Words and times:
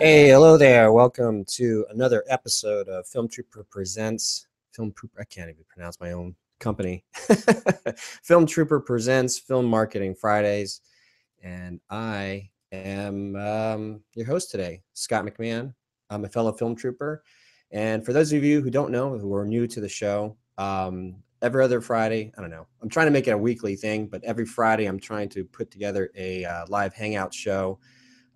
Hey, 0.00 0.28
hello 0.28 0.56
there. 0.56 0.92
Welcome 0.92 1.44
to 1.46 1.84
another 1.90 2.22
episode 2.28 2.86
of 2.86 3.08
Film 3.08 3.26
Trooper 3.26 3.66
Presents. 3.68 4.46
Film 4.70 4.92
Trooper, 4.92 5.20
I 5.20 5.24
can't 5.24 5.50
even 5.50 5.64
pronounce 5.66 5.98
my 5.98 6.12
own 6.12 6.36
company. 6.60 7.04
Film 8.22 8.46
Trooper 8.46 8.78
Presents 8.78 9.40
Film 9.40 9.66
Marketing 9.66 10.14
Fridays. 10.14 10.82
And 11.42 11.80
I 11.90 12.48
am 12.70 13.34
um, 13.34 14.00
your 14.14 14.26
host 14.26 14.52
today, 14.52 14.84
Scott 14.94 15.24
McMahon. 15.24 15.74
I'm 16.10 16.24
a 16.24 16.28
fellow 16.28 16.52
film 16.52 16.76
trooper. 16.76 17.24
And 17.72 18.06
for 18.06 18.12
those 18.12 18.32
of 18.32 18.44
you 18.44 18.60
who 18.60 18.70
don't 18.70 18.92
know, 18.92 19.18
who 19.18 19.34
are 19.34 19.44
new 19.44 19.66
to 19.66 19.80
the 19.80 19.88
show, 19.88 20.36
um, 20.58 21.16
every 21.42 21.64
other 21.64 21.80
Friday, 21.80 22.32
I 22.38 22.40
don't 22.40 22.50
know, 22.50 22.68
I'm 22.80 22.88
trying 22.88 23.08
to 23.08 23.12
make 23.12 23.26
it 23.26 23.32
a 23.32 23.38
weekly 23.38 23.74
thing, 23.74 24.06
but 24.06 24.22
every 24.22 24.46
Friday 24.46 24.86
I'm 24.86 25.00
trying 25.00 25.28
to 25.30 25.44
put 25.44 25.72
together 25.72 26.12
a 26.14 26.44
uh, 26.44 26.66
live 26.68 26.94
hangout 26.94 27.34
show 27.34 27.80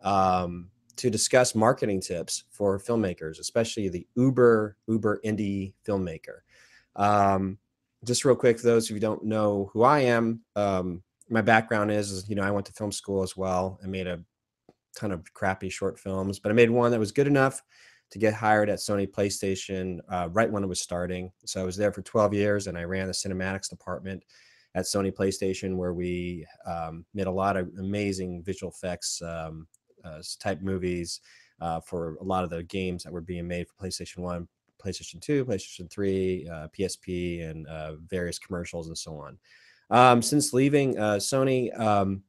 um, 0.03 0.69
to 0.97 1.11
discuss 1.11 1.55
marketing 1.55 2.01
tips 2.01 2.45
for 2.51 2.79
filmmakers, 2.79 3.39
especially 3.39 3.89
the 3.89 4.07
uber, 4.15 4.77
uber 4.87 5.21
indie 5.25 5.75
filmmaker. 5.87 6.41
Um, 6.97 7.59
just 8.05 8.25
real 8.25 8.37
quick, 8.37 8.59
for 8.59 8.67
those 8.67 8.87
of 8.87 8.91
you 8.91 8.97
who 8.97 9.01
don't 9.01 9.25
know 9.25 9.71
who 9.73 9.83
I 9.83 10.01
am, 10.01 10.41
um, 10.57 11.03
my 11.29 11.41
background 11.41 11.91
is, 11.91 12.11
is, 12.11 12.29
you 12.29 12.35
know, 12.35 12.43
I 12.43 12.51
went 12.51 12.67
to 12.67 12.73
film 12.73 12.93
school 12.93 13.23
as 13.23 13.37
well 13.37 13.79
and 13.83 13.91
made 13.91 14.07
a 14.07 14.21
ton 14.95 15.13
of 15.13 15.33
crappy 15.33 15.71
short 15.71 15.99
films, 15.99 16.39
but 16.39 16.51
I 16.51 16.55
made 16.55 16.71
one 16.71 16.91
that 16.91 17.01
was 17.01 17.13
good 17.13 17.27
enough 17.27 17.63
to 18.11 18.19
get 18.19 18.35
hired 18.35 18.69
at 18.69 18.79
Sony 18.79 19.09
PlayStation 19.09 19.99
uh, 20.11 20.29
right 20.33 20.51
when 20.51 20.63
it 20.63 20.69
was 20.69 20.81
starting. 20.81 21.33
So 21.47 21.63
I 21.63 21.65
was 21.65 21.77
there 21.77 21.93
for 21.93 22.03
12 22.03 22.35
years 22.35 22.67
and 22.67 22.77
I 22.77 22.85
ran 22.85 23.07
the 23.07 23.13
cinematics 23.15 23.71
department 23.71 24.23
at 24.75 24.85
Sony 24.85 25.13
PlayStation 25.13 25.77
where 25.77 25.95
we 25.95 26.47
um, 26.67 27.07
made 27.15 27.27
a 27.27 27.33
lot 27.33 27.57
of 27.57 27.71
amazing 27.79 28.43
visual 28.43 28.71
effects 28.71 29.23
um, 29.23 29.67
type 30.41 30.61
movies 30.61 31.21
uh, 31.61 31.81
for 31.81 32.17
a 32.21 32.25
lot 32.25 32.45
of 32.45 32.51
the 32.51 32.63
games 32.65 33.05
that 33.05 33.13
were 33.13 33.21
being 33.21 33.47
made 33.47 33.67
for 33.69 33.75
PlayStation 33.75 34.19
1, 34.19 34.49
PlayStation 34.85 35.21
2, 35.21 35.45
PlayStation 35.45 35.91
3, 35.91 36.49
uh, 36.49 36.69
PSP, 36.77 37.49
and 37.49 37.67
uh, 37.69 37.95
various 38.09 38.39
commercials 38.39 38.89
and 38.89 38.99
so 38.99 39.17
on. 39.17 39.39
Um, 39.91 40.23
since 40.23 40.53
leaving 40.53 40.99
uh, 40.99 41.15
Sony, 41.15 41.79
um, 41.79 42.23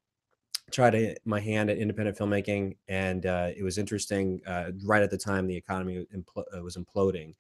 tried 0.72 1.18
my 1.26 1.40
hand 1.40 1.70
at 1.70 1.78
independent 1.78 2.18
filmmaking, 2.18 2.76
and 2.88 3.26
uh, 3.26 3.50
it 3.56 3.64
was 3.64 3.78
interesting. 3.78 4.42
Uh, 4.46 4.72
right 4.84 5.04
at 5.04 5.10
the 5.10 5.18
time, 5.18 5.48
the 5.48 5.56
economy 5.56 6.06
impl- 6.16 6.44
uh, 6.56 6.62
was 6.62 6.78
imploding, 6.78 7.34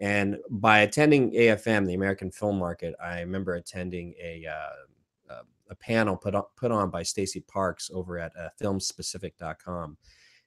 and 0.00 0.38
by 0.50 0.80
attending 0.80 1.32
AFM, 1.32 1.86
the 1.86 1.94
American 1.94 2.30
Film 2.30 2.58
Market, 2.58 2.94
I 3.02 3.20
remember 3.20 3.54
attending 3.54 4.14
a 4.22 4.46
uh, 4.46 4.52
uh, 4.52 4.70
a 5.70 5.74
panel 5.76 6.16
put 6.16 6.34
on, 6.34 6.44
put 6.56 6.70
on 6.70 6.90
by 6.90 7.02
Stacey 7.02 7.40
Parks 7.40 7.90
over 7.92 8.18
at 8.18 8.32
uh, 8.38 8.48
filmspecific.com. 8.60 9.96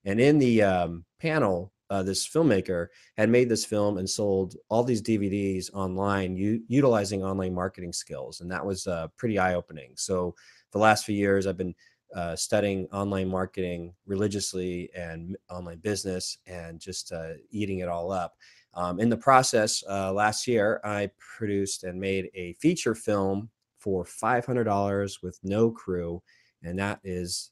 And 0.06 0.20
in 0.20 0.38
the 0.38 0.62
um, 0.62 1.06
panel, 1.20 1.72
uh, 1.90 2.04
this 2.04 2.28
filmmaker 2.28 2.88
had 3.18 3.30
made 3.30 3.50
this 3.50 3.66
film 3.66 3.98
and 3.98 4.10
sold 4.10 4.56
all 4.70 4.84
these 4.84 5.02
DVDs 5.02 5.74
online, 5.74 6.36
utilizing 6.68 7.24
online 7.24 7.54
marketing 7.54 7.94
skills. 7.94 8.42
And 8.42 8.52
that 8.52 8.66
was 8.66 8.88
uh, 8.88 9.08
pretty 9.18 9.40
eye 9.40 9.56
opening. 9.56 9.94
So, 9.96 10.36
the 10.72 10.80
last 10.80 11.06
few 11.06 11.16
years, 11.16 11.46
I've 11.46 11.58
been 11.58 11.76
uh, 12.16 12.36
studying 12.36 12.88
online 12.92 13.28
marketing 13.28 13.94
religiously 14.08 14.90
and 14.96 15.38
online 15.50 15.78
business 15.78 16.38
and 16.48 16.80
just 16.80 17.12
uh, 17.12 17.34
eating 17.52 17.80
it 17.80 17.90
all 17.90 18.12
up. 18.12 18.34
Um, 18.74 19.00
in 19.00 19.10
the 19.10 19.18
process, 19.18 19.84
uh, 19.88 20.12
last 20.12 20.48
year, 20.48 20.82
I 20.84 21.12
produced 21.20 21.84
and 21.84 22.00
made 22.00 22.30
a 22.34 22.54
feature 22.54 22.96
film 22.96 23.50
for 23.84 24.06
$500 24.06 25.24
with 25.24 25.40
no 25.44 25.72
crew, 25.72 26.22
and 26.64 26.80
that 26.80 27.00
is 27.04 27.52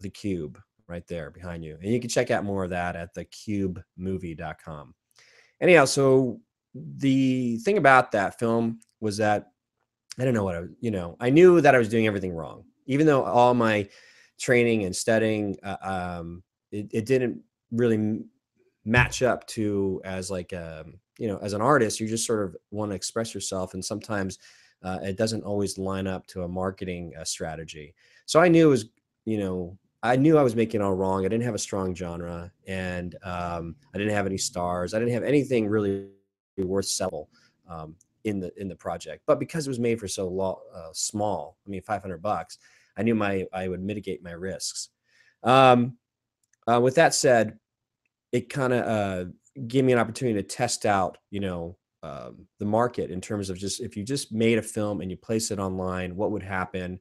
The 0.00 0.10
Cube 0.10 0.58
right 0.88 1.06
there 1.06 1.30
behind 1.30 1.64
you. 1.64 1.78
And 1.80 1.92
you 1.92 2.00
can 2.00 2.10
check 2.10 2.30
out 2.30 2.44
more 2.44 2.64
of 2.64 2.70
that 2.70 2.96
at 2.96 3.14
thecubemovie.com. 3.14 4.94
Anyhow, 5.60 5.84
so 5.84 6.40
the 6.74 7.58
thing 7.58 7.78
about 7.78 8.12
that 8.12 8.38
film 8.38 8.80
was 9.00 9.16
that 9.18 9.52
I 10.18 10.24
don't 10.24 10.34
know 10.34 10.44
what 10.44 10.56
I, 10.56 10.62
you 10.80 10.90
know, 10.90 11.16
I 11.20 11.30
knew 11.30 11.60
that 11.60 11.74
I 11.74 11.78
was 11.78 11.88
doing 11.88 12.06
everything 12.06 12.34
wrong 12.34 12.64
even 12.86 13.06
though 13.06 13.24
all 13.24 13.54
my 13.54 13.88
training 14.38 14.84
and 14.84 14.94
studying 14.94 15.56
uh, 15.62 15.76
um, 15.82 16.42
it, 16.70 16.88
it, 16.92 17.06
didn't 17.06 17.40
really 17.70 18.20
match 18.84 19.22
up 19.22 19.46
to 19.46 20.00
as 20.04 20.30
like 20.30 20.52
um, 20.52 20.98
you 21.18 21.28
know 21.28 21.38
as 21.38 21.52
an 21.52 21.60
artist 21.60 22.00
you 22.00 22.08
just 22.08 22.26
sort 22.26 22.44
of 22.44 22.56
want 22.70 22.90
to 22.90 22.96
express 22.96 23.34
yourself 23.34 23.74
and 23.74 23.84
sometimes 23.84 24.38
uh, 24.82 24.98
it 25.02 25.16
doesn't 25.16 25.44
always 25.44 25.78
line 25.78 26.06
up 26.06 26.26
to 26.26 26.42
a 26.42 26.48
marketing 26.48 27.12
uh, 27.18 27.24
strategy 27.24 27.94
so 28.26 28.40
i 28.40 28.48
knew 28.48 28.66
it 28.66 28.70
was 28.70 28.86
you 29.24 29.38
know 29.38 29.76
i 30.02 30.16
knew 30.16 30.36
i 30.36 30.42
was 30.42 30.56
making 30.56 30.80
it 30.80 30.84
all 30.84 30.94
wrong 30.94 31.24
i 31.24 31.28
didn't 31.28 31.44
have 31.44 31.54
a 31.54 31.58
strong 31.58 31.94
genre 31.94 32.50
and 32.66 33.16
um, 33.22 33.74
i 33.94 33.98
didn't 33.98 34.14
have 34.14 34.26
any 34.26 34.38
stars 34.38 34.94
i 34.94 34.98
didn't 34.98 35.14
have 35.14 35.24
anything 35.24 35.68
really 35.68 36.08
worth 36.58 36.86
selling 36.86 37.26
um, 37.68 37.96
in 38.24 38.40
the 38.40 38.52
in 38.60 38.68
the 38.68 38.76
project. 38.76 39.22
But 39.26 39.38
because 39.38 39.66
it 39.66 39.70
was 39.70 39.78
made 39.78 39.98
for 39.98 40.08
so 40.08 40.38
uh, 40.74 40.88
small, 40.92 41.58
I 41.66 41.70
mean, 41.70 41.82
500 41.82 42.22
bucks, 42.22 42.58
I 42.96 43.02
knew 43.02 43.14
my 43.14 43.46
I 43.52 43.68
would 43.68 43.82
mitigate 43.82 44.22
my 44.22 44.32
risks. 44.32 44.90
Um, 45.42 45.96
uh, 46.66 46.80
with 46.80 46.94
that 46.96 47.14
said, 47.14 47.58
it 48.30 48.48
kind 48.48 48.72
of 48.72 48.86
uh, 48.86 49.30
gave 49.66 49.84
me 49.84 49.92
an 49.92 49.98
opportunity 49.98 50.40
to 50.40 50.48
test 50.48 50.86
out, 50.86 51.18
you 51.30 51.40
know, 51.40 51.76
um, 52.02 52.46
the 52.58 52.64
market 52.64 53.10
in 53.10 53.20
terms 53.20 53.50
of 53.50 53.58
just 53.58 53.80
if 53.80 53.96
you 53.96 54.02
just 54.02 54.32
made 54.32 54.58
a 54.58 54.62
film 54.62 55.00
and 55.00 55.10
you 55.10 55.16
place 55.16 55.50
it 55.50 55.58
online, 55.58 56.16
what 56.16 56.32
would 56.32 56.42
happen? 56.42 56.98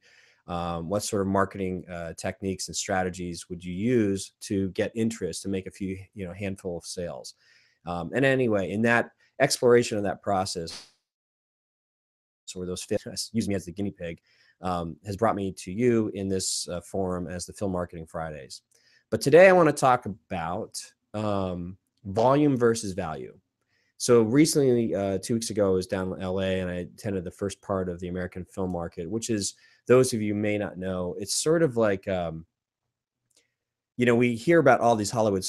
Um, 0.48 0.90
what 0.90 1.04
sort 1.04 1.22
of 1.22 1.28
marketing 1.28 1.86
uh, 1.90 2.14
techniques 2.18 2.68
and 2.68 2.76
strategies 2.76 3.50
would 3.50 3.64
you 3.64 3.74
use 3.74 4.34
to 4.42 4.70
get 4.70 4.92
interest 4.96 5.44
to 5.44 5.50
make 5.50 5.68
a 5.68 5.72
few, 5.72 5.98
you 6.14 6.26
know, 6.26 6.34
handful 6.34 6.78
of 6.78 6.86
sales? 6.86 7.36
Um, 7.86 8.12
and 8.14 8.26
anyway, 8.26 8.72
in 8.72 8.82
that 8.84 9.12
exploration 9.40 9.98
of 9.98 10.04
that 10.04 10.22
process, 10.22 10.92
so 12.52 12.62
or 12.62 12.66
those 12.66 12.86
use 13.34 13.48
me 13.48 13.56
as 13.56 13.66
the 13.66 13.72
guinea 13.72 13.92
pig 13.92 14.20
um, 14.62 14.96
has 15.06 15.18
brought 15.18 15.36
me 15.36 15.52
to 15.54 15.72
you 15.72 16.12
in 16.14 16.28
this 16.28 16.68
uh, 16.70 16.82
forum 16.82 17.28
as 17.28 17.46
the 17.46 17.54
film 17.54 17.72
marketing 17.72 18.06
fridays 18.06 18.62
but 19.10 19.22
today 19.22 19.48
i 19.48 19.52
want 19.52 19.68
to 19.68 19.74
talk 19.74 20.06
about 20.06 20.80
um, 21.14 21.78
volume 22.06 22.58
versus 22.58 22.94
value 22.94 23.38
so 24.02 24.24
recently 24.24 24.96
uh, 24.96 25.18
two 25.20 25.36
weeks 25.36 25.50
ago 25.50 25.68
i 25.68 25.74
was 25.74 25.88
down 25.88 26.14
in 26.14 26.28
la 26.28 26.42
and 26.42 26.70
i 26.70 26.76
attended 26.76 27.24
the 27.24 27.32
first 27.32 27.62
part 27.62 27.90
of 27.90 28.00
the 28.00 28.08
american 28.08 28.46
film 28.46 28.72
market 28.72 29.10
which 29.10 29.30
is 29.30 29.54
those 29.88 30.14
of 30.14 30.22
you 30.22 30.34
may 30.34 30.58
not 30.58 30.78
know 30.78 31.16
it's 31.20 31.36
sort 31.36 31.64
of 31.64 31.78
like 31.78 32.08
um, 32.08 32.46
you 33.98 34.06
know 34.06 34.16
we 34.16 34.36
hear 34.36 34.60
about 34.60 34.80
all 34.80 34.96
these 34.96 35.12
hollywood 35.12 35.46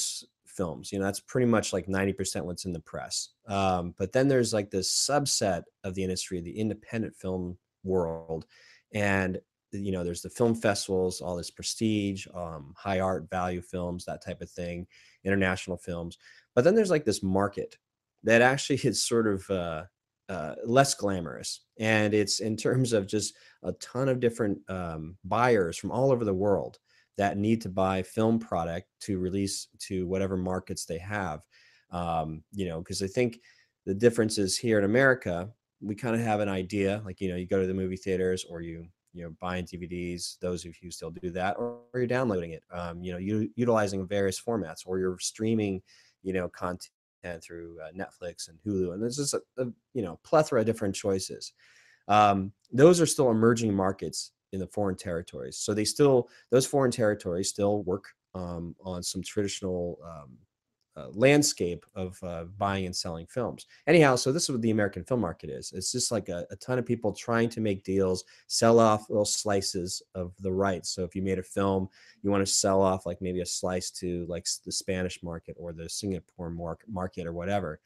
films. 0.53 0.93
You 0.93 0.99
know, 0.99 1.05
that's 1.05 1.21
pretty 1.21 1.47
much 1.47 1.73
like 1.73 1.87
90% 1.87 2.45
what's 2.45 2.65
in 2.65 2.73
the 2.73 2.81
press. 2.81 3.31
Um, 3.49 3.95
but 3.99 4.13
then 4.13 4.29
there's 4.29 4.53
like 4.53 4.71
this 4.71 4.91
subset 4.91 5.63
of 5.85 5.95
the 5.95 6.03
industry, 6.03 6.41
the 6.41 6.59
independent 6.59 7.17
film 7.17 7.59
world. 7.85 8.47
And, 8.95 9.41
you 9.73 9.93
know, 9.93 10.05
there's 10.05 10.23
the 10.23 10.31
film 10.31 10.55
festivals, 10.55 11.21
all 11.21 11.37
this 11.37 11.51
prestige, 11.51 12.27
um, 12.35 12.75
high 12.77 13.01
art 13.01 13.29
value 13.31 13.63
films, 13.63 14.05
that 14.05 14.25
type 14.25 14.43
of 14.43 14.51
thing, 14.51 14.87
international 15.25 15.79
films. 15.79 16.19
But 16.55 16.65
then 16.65 16.75
there's 16.75 16.91
like 16.91 17.05
this 17.05 17.23
market 17.23 17.79
that 18.25 18.43
actually 18.43 18.77
is 18.77 19.05
sort 19.05 19.27
of 19.27 19.49
uh, 19.51 19.85
uh, 20.29 20.55
less 20.65 20.95
glamorous. 20.95 21.61
And 21.79 22.15
it's 22.15 22.41
in 22.41 22.57
terms 22.57 22.93
of 22.93 23.07
just 23.07 23.35
a 23.63 23.73
ton 23.73 24.09
of 24.09 24.21
different 24.21 24.59
um, 24.69 25.17
buyers 25.25 25.77
from 25.77 25.91
all 25.91 26.13
over 26.13 26.25
the 26.25 26.35
world 26.35 26.79
that 27.19 27.37
need 27.37 27.61
to 27.63 27.69
buy 27.69 28.03
film 28.03 28.39
product 28.39 28.89
to 29.01 29.19
release 29.19 29.69
to 29.79 30.07
whatever 30.07 30.37
markets 30.37 30.85
they 30.85 30.99
have. 30.99 31.45
Um, 31.91 32.43
you 32.53 32.67
know, 32.67 32.79
because 32.79 33.03
I 33.03 33.07
think 33.07 33.41
the 33.85 33.95
difference 33.95 34.39
is 34.39 34.57
here 34.57 34.79
in 34.79 34.85
America, 34.85 35.51
we 35.81 35.95
kind 35.95 36.15
of 36.15 36.23
have 36.23 36.41
an 36.41 36.49
idea, 36.49 37.03
like 37.05 37.21
you 37.21 37.29
know, 37.29 37.37
you 37.37 37.47
go 37.47 37.61
to 37.61 37.67
the 37.67 37.75
movie 37.75 37.97
theaters 37.97 38.47
or 38.49 38.63
you 38.63 38.87
you 39.13 39.25
know 39.25 39.35
buying 39.41 39.67
DVDs. 39.67 40.39
Those 40.39 40.65
of 40.65 40.75
you 40.81 40.91
still 40.91 41.11
do 41.11 41.31
that, 41.31 41.57
or, 41.59 41.81
or 41.93 42.01
you're 42.01 42.07
downloading 42.07 42.53
it. 42.53 42.63
Um, 42.73 43.03
you 43.03 43.13
know, 43.13 43.19
you 43.19 43.51
utilizing 43.57 44.07
various 44.07 44.41
formats, 44.41 44.83
or 44.87 44.99
you're 44.99 45.19
streaming, 45.19 45.83
you 46.23 46.33
know, 46.33 46.49
content 46.49 46.89
through 47.43 47.79
uh, 47.81 47.93
Netflix 47.93 48.49
and 48.49 48.59
Hulu, 48.67 48.93
and 48.93 49.03
there's 49.03 49.17
just 49.17 49.35
a, 49.35 49.43
a 49.59 49.67
you 49.95 50.03
know 50.03 50.19
plethora 50.25 50.61
of 50.61 50.67
different 50.67 50.95
choices. 50.95 51.53
Um, 52.09 52.53
those 52.73 53.01
are 53.01 53.07
still 53.07 53.31
emerging 53.31 53.75
markets 53.75 54.33
in 54.53 54.61
the 54.61 54.67
foreign 54.67 54.97
territories. 54.97 55.59
So 55.59 55.75
they 55.75 55.85
still 55.85 56.29
those 56.51 56.67
foreign 56.67 56.91
territories 56.91 57.49
still 57.49 57.83
work 57.83 58.05
um, 58.35 58.75
on 58.85 59.03
some 59.03 59.23
traditional 59.23 59.99
um, 60.05 60.37
uh, 60.97 61.09
landscape 61.13 61.87
of 61.95 62.19
uh, 62.23 62.45
buying 62.59 62.87
and 62.87 62.95
selling 62.95 63.27
films. 63.27 63.67
Anyhow, 63.87 64.17
so 64.17 64.31
this 64.31 64.45
is 64.45 64.51
what 64.51 64.61
the 64.61 64.71
American 64.71 65.05
film 65.05 65.21
market 65.21 65.49
is. 65.49 65.73
It's 65.75 65.91
just 65.91 66.13
like 66.13 66.29
a, 66.29 66.47
a, 66.51 66.57
ton 66.57 66.79
of 66.79 66.85
people 66.85 67.13
trying 67.13 67.49
to 67.51 67.61
make 67.61 67.83
deals, 67.83 68.25
sell 68.47 68.79
off 68.79 69.09
little 69.09 69.25
slices 69.25 70.03
of 70.15 70.35
the 70.41 70.53
rights. 70.53 70.91
So 70.91 71.03
if 71.03 71.15
you 71.15 71.23
made 71.23 71.39
a 71.39 71.43
film, 71.43 71.89
you 72.23 72.31
want 72.31 72.47
to 72.47 72.53
sell 72.53 72.83
off 72.83 73.07
like 73.07 73.23
maybe 73.23 73.41
a 73.41 73.47
slice 73.47 73.91
to 73.93 74.27
like 74.29 74.47
the 74.67 74.73
Spanish 74.73 75.23
market 75.23 75.57
or 75.59 75.73
the 75.73 75.89
Singapore 75.89 76.51
market 76.87 77.27
or 77.27 77.33
whatever. 77.33 77.81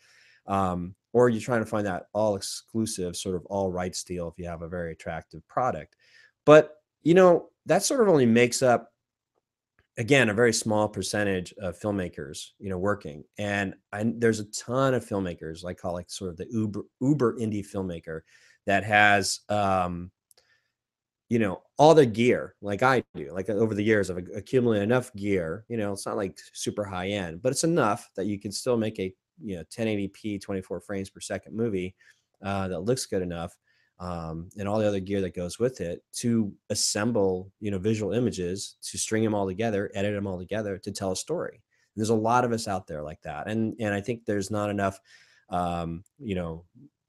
Um, 0.46 0.94
or 1.12 1.28
you're 1.28 1.40
trying 1.40 1.62
to 1.62 1.70
find 1.70 1.86
that 1.86 2.06
all 2.12 2.36
exclusive 2.36 3.16
sort 3.16 3.36
of 3.36 3.46
all 3.46 3.72
rights 3.72 4.04
deal 4.04 4.28
if 4.28 4.38
you 4.38 4.46
have 4.46 4.62
a 4.62 4.68
very 4.68 4.92
attractive 4.92 5.46
product 5.48 5.96
But, 6.44 6.74
you 7.02 7.14
know, 7.14 7.50
that 7.66 7.82
sort 7.82 8.00
of 8.00 8.08
only 8.08 8.26
makes 8.26 8.62
up 8.62 8.92
again 9.98 10.28
a 10.28 10.34
very 10.34 10.52
small 10.52 10.88
percentage 10.88 11.54
of 11.60 11.78
filmmakers 11.78 12.48
you 12.58 12.69
know 12.69 12.78
working 12.78 13.25
and 13.38 13.75
I, 13.93 14.12
there's 14.16 14.40
a 14.40 14.50
ton 14.50 14.94
of 14.94 15.06
filmmakers 15.06 15.64
i 15.64 15.75
call 15.75 15.94
like 15.94 16.10
sort 16.10 16.31
of 16.31 16.37
the 16.37 16.46
uber 16.50 16.82
uber 17.00 17.38
indie 17.38 17.66
filmmaker 17.66 18.20
that 18.66 18.84
has 18.84 19.40
um 19.48 20.10
you 21.28 21.38
know 21.38 21.62
all 21.78 21.94
the 21.94 22.06
gear 22.06 22.54
like 22.60 22.82
i 22.82 23.02
do 23.14 23.32
like 23.32 23.48
over 23.48 23.75
the 23.75 23.82
years 23.82 24.10
i've 24.10 24.28
accumulated 24.34 24.84
enough 24.84 25.12
gear 25.14 25.64
you 25.69 25.76
know 25.76 25.93
it's 25.93 26.06
not 26.06 26.16
like 26.16 26.38
super 26.52 26.84
high 26.84 27.08
end 27.08 27.42
but 27.42 27.50
it's 27.50 27.64
enough 27.64 28.08
that 28.16 28.26
you 28.26 28.38
can 28.38 28.52
still 28.52 28.76
make 28.76 28.99
a 28.99 29.12
you 29.42 29.56
know 29.56 29.64
1080p 29.64 30.40
24 30.40 30.81
frames 30.81 31.10
per 31.10 31.20
second 31.20 31.56
movie 31.56 31.94
uh, 32.44 32.69
that 32.69 32.81
looks 32.81 33.06
good 33.06 33.22
enough 33.22 33.56
um, 33.98 34.48
and 34.58 34.69
all 34.69 34.78
the 34.78 34.87
other 34.87 35.00
gear 35.00 35.20
that 35.20 35.34
goes 35.34 35.58
with 35.58 35.81
it 35.81 36.02
to 36.12 36.52
assemble 36.70 37.50
you 37.60 37.70
know 37.70 37.78
visual 37.78 38.12
images 38.12 38.76
to 38.82 38.98
string 38.98 39.25
them 39.25 39.34
all 39.34 39.46
together 39.46 39.90
edit 39.94 40.14
them 40.14 40.26
all 40.26 40.38
together 40.38 40.78
to 40.78 40.93
tell 40.93 41.12
a 41.12 41.16
story. 41.16 41.54
And 41.54 42.00
there's 42.00 42.10
a 42.10 42.14
lot 42.14 42.44
of 42.44 42.52
us 42.52 42.69
out 42.69 42.87
there 42.87 43.02
like 43.02 43.22
that 43.22 43.48
and 43.48 43.75
and 43.81 43.94
i 43.94 44.00
think 44.00 44.25
there's 44.25 44.50
not 44.50 44.70
enough 44.70 45.00
um, 45.48 46.02
you 46.19 46.34
know 46.34 46.64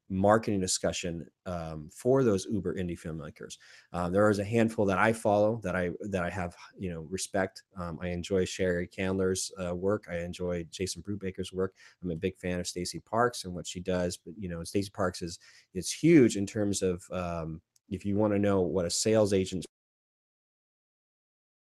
marketing 0.09 0.59
discussion 0.59 1.25
um, 1.45 1.89
for 1.93 2.23
those 2.23 2.45
uber 2.49 2.75
indie 2.75 2.99
filmmakers. 2.99 3.57
Uh, 3.91 4.09
there 4.09 4.29
is 4.29 4.39
a 4.39 4.43
handful 4.43 4.85
that 4.85 4.97
i 4.97 5.11
follow 5.11 5.59
that 5.63 5.75
i 5.75 5.89
that 6.09 6.23
i 6.23 6.29
have 6.29 6.55
you 6.77 6.89
know 6.89 7.07
respect. 7.09 7.63
Um, 7.75 7.99
i 8.01 8.07
enjoy 8.07 8.45
sheri 8.45 8.87
candler's 8.91 9.51
uh, 9.63 9.75
work. 9.75 10.05
I 10.09 10.17
enjoy 10.19 10.65
jason 10.71 11.01
brubaker's 11.01 11.51
work. 11.51 11.73
I'm 12.03 12.11
a 12.11 12.15
big 12.15 12.37
fan 12.37 12.59
of 12.59 12.67
stacey 12.67 12.99
parks 12.99 13.45
and 13.45 13.53
what 13.53 13.67
she 13.67 13.79
does 13.79 14.17
but 14.17 14.33
you 14.37 14.49
know 14.49 14.63
stacey 14.63 14.91
parks 14.91 15.21
is 15.21 15.39
is 15.73 15.91
huge 15.91 16.37
in 16.37 16.45
terms 16.45 16.81
of 16.81 17.03
um, 17.11 17.61
if 17.89 18.05
you 18.05 18.15
want 18.15 18.33
to 18.33 18.39
know 18.39 18.61
what 18.61 18.85
a 18.85 18.89
sales 18.89 19.33
agent 19.33 19.65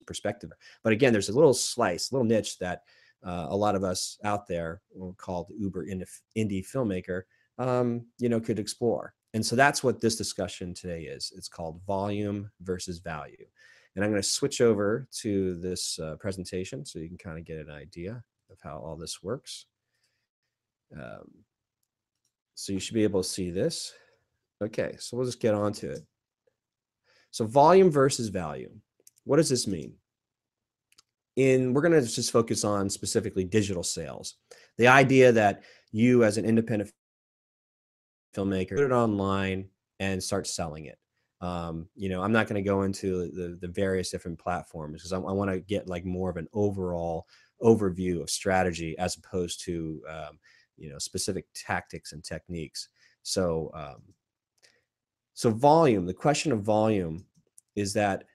perspective 0.05 0.51
but 0.83 0.91
again 0.91 1.13
there's 1.13 1.29
a 1.29 1.33
little 1.33 1.53
slice 1.53 2.11
little 2.11 2.25
niche 2.25 2.57
that 2.59 2.83
uh, 3.23 3.47
a 3.49 3.55
lot 3.55 3.75
of 3.75 3.83
us 3.83 4.17
out 4.23 4.47
there 4.47 4.81
called 5.17 5.51
uber 5.57 5.85
indie, 5.85 6.07
indie 6.35 6.65
filmmaker 6.65 7.23
um, 7.57 8.05
you 8.17 8.29
know, 8.29 8.39
could 8.39 8.59
explore. 8.59 9.13
And 9.33 9.45
so 9.45 9.55
that's 9.55 9.83
what 9.83 10.01
this 10.01 10.15
discussion 10.15 10.73
today 10.73 11.03
is. 11.03 11.31
It's 11.35 11.47
called 11.47 11.81
volume 11.85 12.51
versus 12.61 12.99
value. 12.99 13.45
And 13.95 14.03
I'm 14.03 14.11
going 14.11 14.21
to 14.21 14.27
switch 14.27 14.61
over 14.61 15.07
to 15.19 15.55
this 15.55 15.99
uh, 15.99 16.15
presentation 16.19 16.85
so 16.85 16.99
you 16.99 17.07
can 17.07 17.17
kind 17.17 17.37
of 17.37 17.45
get 17.45 17.57
an 17.57 17.69
idea 17.69 18.23
of 18.49 18.57
how 18.61 18.77
all 18.77 18.95
this 18.95 19.21
works. 19.23 19.65
Um, 20.93 21.29
so 22.55 22.73
you 22.73 22.79
should 22.79 22.93
be 22.93 23.03
able 23.03 23.23
to 23.23 23.29
see 23.29 23.49
this. 23.49 23.93
Okay, 24.61 24.95
so 24.99 25.17
we'll 25.17 25.25
just 25.25 25.39
get 25.39 25.53
on 25.53 25.73
to 25.73 25.91
it. 25.91 26.05
So 27.31 27.45
volume 27.45 27.89
versus 27.89 28.27
value. 28.27 28.69
What 29.23 29.37
does 29.37 29.49
this 29.49 29.67
mean? 29.67 29.93
In 31.37 31.73
we're 31.73 31.81
going 31.81 31.93
to 31.93 32.01
just 32.01 32.31
focus 32.31 32.63
on 32.63 32.89
specifically 32.89 33.45
digital 33.45 33.83
sales. 33.83 34.35
The 34.77 34.87
idea 34.87 35.31
that 35.31 35.63
you 35.91 36.23
as 36.23 36.37
an 36.37 36.45
independent 36.45 36.91
filmmaker, 38.35 38.75
put 38.75 38.79
it 38.79 38.91
online 38.91 39.69
and 39.99 40.21
start 40.23 40.47
selling 40.47 40.85
it. 40.85 40.97
Um, 41.41 41.87
you 41.95 42.09
know, 42.09 42.21
I'm 42.21 42.31
not 42.31 42.47
going 42.47 42.63
to 42.63 42.67
go 42.67 42.83
into 42.83 43.31
the, 43.31 43.57
the 43.59 43.67
various 43.67 44.11
different 44.11 44.39
platforms 44.39 45.01
because 45.01 45.13
I, 45.13 45.17
I 45.17 45.31
want 45.31 45.49
to 45.51 45.59
get 45.59 45.87
like 45.87 46.05
more 46.05 46.29
of 46.29 46.37
an 46.37 46.47
overall 46.53 47.25
overview 47.61 48.21
of 48.21 48.29
strategy 48.29 48.95
as 48.97 49.17
opposed 49.17 49.63
to, 49.65 50.01
um, 50.07 50.39
you 50.77 50.89
know, 50.89 50.99
specific 50.99 51.45
tactics 51.55 52.11
and 52.11 52.23
techniques. 52.23 52.89
So, 53.23 53.71
um, 53.73 54.01
so 55.33 55.49
volume, 55.49 56.05
the 56.05 56.13
question 56.13 56.51
of 56.51 56.61
volume 56.61 57.25
is 57.75 57.93
that, 57.93 58.25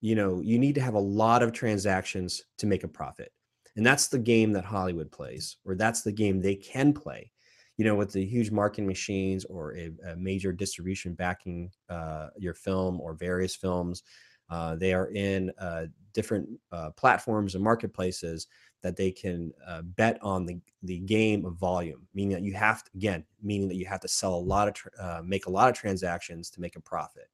you 0.00 0.14
know, 0.14 0.40
you 0.40 0.58
need 0.58 0.74
to 0.74 0.80
have 0.80 0.94
a 0.94 0.98
lot 0.98 1.42
of 1.42 1.52
transactions 1.52 2.42
to 2.58 2.66
make 2.66 2.84
a 2.84 2.88
profit. 2.88 3.32
And 3.76 3.84
that's 3.84 4.08
the 4.08 4.18
game 4.18 4.52
that 4.52 4.64
Hollywood 4.64 5.12
plays, 5.12 5.56
or 5.64 5.74
that's 5.74 6.02
the 6.02 6.12
game 6.12 6.40
they 6.40 6.54
can 6.54 6.92
play 6.92 7.30
you 7.76 7.84
know, 7.84 7.94
with 7.94 8.12
the 8.12 8.24
huge 8.24 8.50
marketing 8.50 8.86
machines 8.86 9.44
or 9.44 9.76
a, 9.76 9.90
a 10.08 10.16
major 10.16 10.52
distribution 10.52 11.14
backing 11.14 11.70
uh, 11.90 12.28
your 12.38 12.54
film 12.54 13.00
or 13.00 13.14
various 13.14 13.54
films, 13.54 14.02
uh, 14.48 14.76
they 14.76 14.94
are 14.94 15.10
in 15.10 15.50
uh, 15.58 15.86
different 16.12 16.48
uh, 16.72 16.90
platforms 16.90 17.54
and 17.54 17.62
marketplaces 17.62 18.46
that 18.82 18.96
they 18.96 19.10
can 19.10 19.52
uh, 19.66 19.82
bet 19.82 20.18
on 20.22 20.46
the, 20.46 20.58
the 20.84 21.00
game 21.00 21.44
of 21.44 21.54
volume, 21.54 22.06
meaning 22.14 22.32
that 22.32 22.42
you 22.42 22.54
have 22.54 22.84
to, 22.84 22.90
again, 22.94 23.24
meaning 23.42 23.68
that 23.68 23.74
you 23.74 23.86
have 23.86 24.00
to 24.00 24.08
sell 24.08 24.34
a 24.34 24.36
lot 24.36 24.68
of, 24.68 24.76
uh, 25.00 25.22
make 25.24 25.46
a 25.46 25.50
lot 25.50 25.68
of 25.68 25.74
transactions 25.74 26.50
to 26.50 26.60
make 26.60 26.76
a 26.76 26.80
profit. 26.80 27.28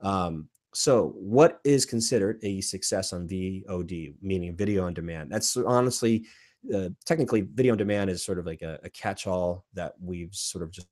Um, 0.00 0.48
so 0.74 1.14
what 1.16 1.60
is 1.64 1.84
considered 1.84 2.40
a 2.42 2.60
success 2.62 3.12
on 3.12 3.28
VOD, 3.28 4.14
meaning 4.20 4.56
video 4.56 4.86
on 4.86 4.94
demand? 4.94 5.30
That's 5.30 5.56
honestly 5.56 6.24
uh, 6.74 6.88
technically 7.04 7.42
video 7.42 7.72
on 7.72 7.78
demand 7.78 8.10
is 8.10 8.24
sort 8.24 8.38
of 8.38 8.46
like 8.46 8.62
a, 8.62 8.78
a 8.82 8.90
catch-all 8.90 9.64
that 9.74 9.94
we've 10.00 10.34
sort 10.34 10.62
of 10.62 10.70
just 10.70 10.86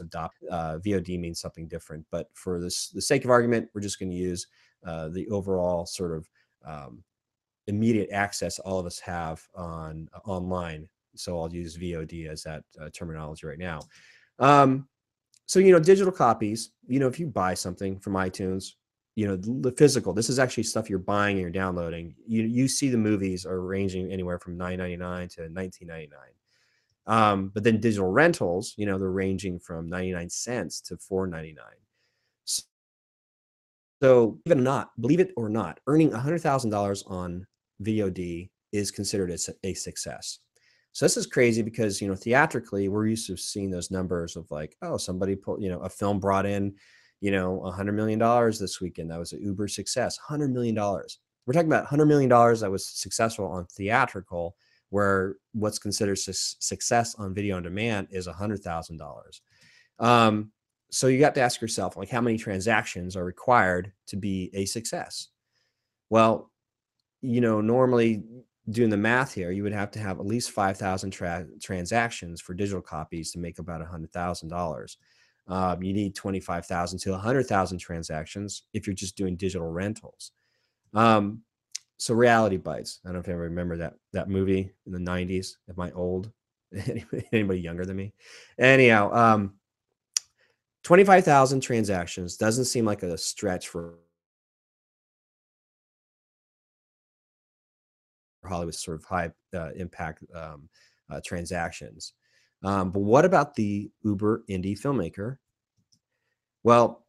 adopt. 0.00 0.36
Uh, 0.50 0.78
VOD 0.84 1.18
means 1.20 1.40
something 1.40 1.68
different, 1.68 2.04
but 2.10 2.28
for 2.34 2.60
this 2.60 2.88
the 2.88 3.00
sake 3.00 3.24
of 3.24 3.30
argument, 3.30 3.68
we're 3.74 3.80
just 3.80 3.98
going 3.98 4.10
to 4.10 4.16
use 4.16 4.46
uh, 4.86 5.08
the 5.08 5.28
overall 5.28 5.86
sort 5.86 6.12
of 6.12 6.28
um, 6.66 7.02
immediate 7.66 8.10
access 8.10 8.58
all 8.58 8.78
of 8.78 8.86
us 8.86 8.98
have 8.98 9.42
on 9.54 10.08
uh, 10.14 10.20
online. 10.28 10.88
So 11.16 11.38
I'll 11.38 11.52
use 11.52 11.78
VOD 11.78 12.28
as 12.28 12.42
that 12.42 12.64
uh, 12.80 12.90
terminology 12.92 13.46
right 13.46 13.58
now. 13.58 13.80
Um, 14.38 14.88
so 15.46 15.60
you 15.60 15.72
know, 15.72 15.78
digital 15.78 16.12
copies. 16.12 16.70
You 16.86 16.98
know, 16.98 17.08
if 17.08 17.20
you 17.20 17.26
buy 17.26 17.54
something 17.54 17.98
from 18.00 18.14
iTunes, 18.14 18.72
you 19.16 19.26
know 19.26 19.36
the 19.36 19.72
physical 19.72 20.12
this 20.12 20.28
is 20.28 20.38
actually 20.38 20.64
stuff 20.64 20.90
you're 20.90 20.98
buying 20.98 21.36
and 21.36 21.40
you're 21.42 21.50
downloading. 21.50 22.14
You 22.26 22.42
you 22.44 22.68
see 22.68 22.88
the 22.88 22.98
movies 22.98 23.46
are 23.46 23.60
ranging 23.60 24.10
anywhere 24.10 24.38
from 24.38 24.58
9.99 24.58 25.34
to 25.36 25.40
19.99 25.48 26.08
um, 27.06 27.50
but 27.54 27.62
then 27.62 27.80
digital 27.80 28.10
rentals 28.10 28.74
you 28.76 28.86
know 28.86 28.98
they're 28.98 29.10
ranging 29.10 29.58
from 29.58 29.88
99 29.88 30.30
cents 30.30 30.80
to 30.80 30.96
4.99 30.96 31.58
so 34.02 34.38
even 34.46 34.62
not 34.64 34.90
believe 35.00 35.20
it 35.20 35.32
or 35.36 35.48
not 35.48 35.80
earning 35.86 36.10
$100000 36.10 37.10
on 37.10 37.46
vod 37.82 38.48
is 38.72 38.90
considered 38.90 39.30
a, 39.30 39.38
a 39.62 39.74
success. 39.74 40.40
So 40.92 41.04
this 41.04 41.16
is 41.16 41.26
crazy 41.26 41.62
because 41.62 42.00
you 42.00 42.08
know 42.08 42.14
theatrically 42.14 42.88
we're 42.88 43.06
used 43.06 43.26
to 43.28 43.36
seeing 43.36 43.70
those 43.70 43.90
numbers 43.90 44.36
of 44.36 44.50
like 44.50 44.76
oh 44.82 44.96
somebody 44.96 45.34
put 45.34 45.60
you 45.60 45.68
know 45.68 45.80
a 45.80 45.88
film 45.88 46.20
brought 46.20 46.46
in 46.46 46.74
you 47.24 47.30
know, 47.30 47.58
$100 47.64 47.94
million 47.94 48.18
this 48.60 48.82
weekend. 48.82 49.10
That 49.10 49.18
was 49.18 49.32
an 49.32 49.40
Uber 49.42 49.66
success, 49.66 50.18
$100 50.28 50.52
million. 50.52 50.74
We're 50.76 51.54
talking 51.54 51.72
about 51.72 51.86
$100 51.86 52.06
million 52.06 52.28
that 52.28 52.70
was 52.70 52.86
successful 52.86 53.46
on 53.46 53.64
theatrical, 53.64 54.56
where 54.90 55.36
what's 55.54 55.78
considered 55.78 56.18
su 56.18 56.34
success 56.34 57.14
on 57.14 57.32
video 57.32 57.56
on 57.56 57.62
demand 57.62 58.08
is 58.10 58.28
$100,000. 58.28 59.40
Um, 60.00 60.52
so 60.90 61.06
you 61.06 61.18
got 61.18 61.34
to 61.36 61.40
ask 61.40 61.62
yourself, 61.62 61.96
like, 61.96 62.10
how 62.10 62.20
many 62.20 62.36
transactions 62.36 63.16
are 63.16 63.24
required 63.24 63.90
to 64.08 64.16
be 64.16 64.50
a 64.52 64.66
success? 64.66 65.28
Well, 66.10 66.50
you 67.22 67.40
know, 67.40 67.62
normally 67.62 68.22
doing 68.68 68.90
the 68.90 68.98
math 68.98 69.32
here, 69.32 69.50
you 69.50 69.62
would 69.62 69.72
have 69.72 69.90
to 69.92 69.98
have 69.98 70.20
at 70.20 70.26
least 70.26 70.50
5,000 70.50 71.10
tra 71.10 71.46
transactions 71.62 72.42
for 72.42 72.52
digital 72.52 72.82
copies 72.82 73.32
to 73.32 73.38
make 73.38 73.58
about 73.58 73.80
$100,000. 73.80 74.96
Um, 75.46 75.82
you 75.82 75.92
need 75.92 76.14
25,000 76.14 76.98
to 77.00 77.10
100,000 77.10 77.78
transactions 77.78 78.62
if 78.72 78.86
you're 78.86 78.94
just 78.94 79.16
doing 79.16 79.36
digital 79.36 79.68
rentals. 79.68 80.32
Um, 80.94 81.42
so 81.96 82.14
reality 82.14 82.56
bites. 82.56 83.00
I 83.04 83.08
don't 83.08 83.14
know 83.14 83.20
if 83.20 83.26
you 83.26 83.34
ever 83.34 83.42
remember 83.42 83.76
that 83.78 83.94
that 84.12 84.28
movie 84.28 84.72
in 84.86 84.92
the 84.92 84.98
90s. 84.98 85.56
Am 85.68 85.80
I 85.80 85.90
old? 85.92 86.30
Anybody 87.32 87.60
younger 87.60 87.84
than 87.84 87.96
me? 87.96 88.12
Anyhow, 88.58 89.12
um, 89.12 89.54
25,000 90.82 91.60
transactions 91.60 92.36
doesn't 92.36 92.66
seem 92.66 92.84
like 92.84 93.02
a 93.02 93.16
stretch 93.16 93.68
for 93.68 93.94
Hollywood 98.44 98.74
sort 98.74 98.98
of 98.98 99.04
high 99.04 99.30
uh, 99.54 99.70
impact 99.76 100.24
um, 100.34 100.68
uh, 101.10 101.20
transactions. 101.24 102.12
Um, 102.64 102.90
but 102.90 103.00
what 103.00 103.26
about 103.26 103.54
the 103.54 103.90
Uber 104.02 104.44
indie 104.48 104.78
filmmaker? 104.78 105.36
Well, 106.62 107.04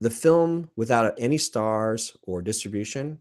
the 0.00 0.10
film 0.10 0.70
without 0.76 1.14
any 1.18 1.36
stars 1.36 2.16
or 2.22 2.40
distribution, 2.40 3.18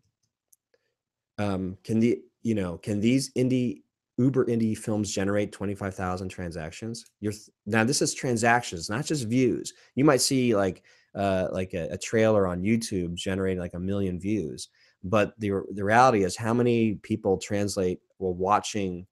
um, 1.39 1.77
can 1.83 1.99
the 1.99 2.21
you 2.43 2.53
know 2.55 2.77
can 2.77 3.01
these 3.01 3.33
indie 3.33 3.81
Uber 4.17 4.45
indie 4.45 4.77
films 4.77 5.11
generate 5.11 5.51
25,000 5.51 6.29
transactions? 6.29 7.05
You're 7.19 7.33
now 7.65 7.83
this 7.83 8.01
is 8.01 8.13
transactions, 8.13 8.89
not 8.89 9.05
just 9.05 9.27
views. 9.27 9.73
You 9.95 10.05
might 10.05 10.21
see 10.21 10.55
like 10.55 10.83
uh, 11.15 11.47
like 11.51 11.73
a, 11.73 11.89
a 11.91 11.97
trailer 11.97 12.45
on 12.45 12.61
YouTube 12.61 13.15
generating 13.15 13.59
like 13.59 13.73
a 13.73 13.79
million 13.79 14.19
views, 14.19 14.69
but 15.03 15.33
the 15.39 15.63
the 15.73 15.83
reality 15.83 16.23
is 16.23 16.37
how 16.37 16.53
many 16.53 16.95
people 16.95 17.37
translate 17.37 17.99
while 18.19 18.35
watching 18.35 19.07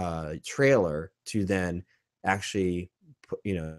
uh, 0.00 0.34
trailer 0.44 1.12
to 1.26 1.44
then 1.44 1.84
actually 2.24 2.90
put, 3.28 3.40
you 3.44 3.54
know 3.54 3.76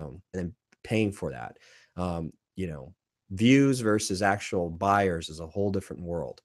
and 0.00 0.20
then 0.32 0.54
paying 0.82 1.12
for 1.12 1.30
that. 1.30 1.58
Um, 1.96 2.32
you 2.56 2.66
know, 2.66 2.94
views 3.30 3.80
versus 3.80 4.22
actual 4.22 4.70
buyers 4.70 5.28
is 5.28 5.40
a 5.40 5.46
whole 5.46 5.70
different 5.70 6.02
world. 6.02 6.40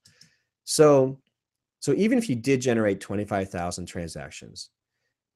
So, 0.64 1.18
so 1.80 1.92
even 1.94 2.18
if 2.18 2.28
you 2.28 2.36
did 2.36 2.60
generate 2.60 3.00
25,000 3.00 3.86
transactions, 3.86 4.70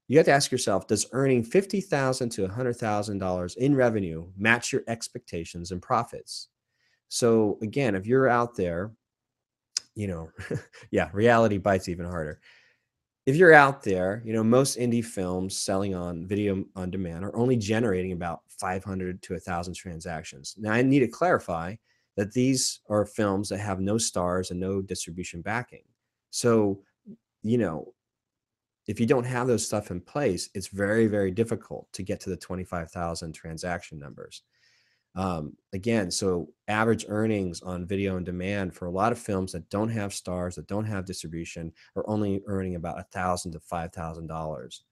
you 0.09 0.17
have 0.19 0.26
to 0.26 0.33
ask 0.33 0.50
yourself, 0.50 0.88
does 0.88 1.07
earning 1.12 1.45
50,000 1.45 2.31
to 2.31 2.49
$100,000 2.49 3.57
in 3.57 3.76
revenue 3.76 4.26
match 4.37 4.73
your 4.73 4.83
expectations 4.88 5.71
and 5.71 5.81
profits? 5.81 6.49
So 7.09 7.59
again, 7.62 7.95
if 7.95 8.07
you're 8.07 8.29
out 8.29 8.57
there, 8.57 8.90
you 10.00 10.09
know, 10.09 10.30
yeah, 10.90 11.11
reality 11.12 11.59
bites 11.59 11.88
even 11.88 12.07
harder 12.07 12.40
if 13.26 13.37
you're 13.37 13.52
out 13.52 13.83
there, 13.83 14.23
you 14.25 14.33
know, 14.33 14.42
most 14.42 14.78
indie 14.78 15.04
films 15.04 15.57
selling 15.57 15.95
on 15.95 16.26
video 16.26 16.64
on 16.75 16.90
demand 16.90 17.25
are 17.25 17.37
only 17.37 17.57
generating 17.57 18.12
about 18.12 18.40
500 18.49 19.23
to 19.23 19.35
1,000 19.35 19.75
transactions. 19.75 20.54
Now, 20.59 20.73
I 20.73 20.83
need 20.83 21.00
to 21.00 21.09
clarify 21.09 21.76
that 22.16 22.33
these 22.33 22.80
are 22.88 23.04
films 23.04 23.49
that 23.50 23.59
have 23.59 23.80
no 23.80 23.99
stars 23.99 24.50
and 24.50 24.59
no 24.59 24.83
distribution 24.83 25.42
backing. 25.42 25.85
So, 26.30 26.83
you 27.42 27.59
know, 27.59 27.95
if 28.87 28.99
you 28.99 29.07
don't 29.07 29.25
have 29.25 29.47
those 29.47 29.64
stuff 29.64 29.90
in 29.90 30.00
place, 30.00 30.49
it's 30.54 30.69
very, 30.69 31.07
very 31.07 31.30
difficult 31.30 31.87
to 31.92 32.02
get 32.02 32.21
to 32.21 32.30
the 32.30 32.37
25,000 32.37 33.33
transaction 33.33 33.99
numbers. 33.99 34.42
Um, 35.17 35.57
again, 35.73 36.11
so 36.11 36.49
average 36.69 37.05
earnings 37.09 37.62
on 37.62 37.87
video 37.87 38.17
on 38.17 38.25
demand 38.25 38.75
for 38.75 38.87
a 38.87 38.90
lot 38.90 39.12
of 39.12 39.19
films 39.19 39.52
that 39.52 39.69
don't 39.69 39.88
have 39.88 40.14
stars, 40.14 40.55
that 40.55 40.69
don't 40.69 40.85
have 40.85 41.05
distribution, 41.05 41.73
are 41.97 42.09
only 42.09 42.43
earning 42.47 42.76
about 42.76 43.00
a 43.00 43.07
thousand 43.12 43.52
to 43.52 43.61
five 43.61 43.93
thousand 43.93 44.29
dollars. 44.29 44.85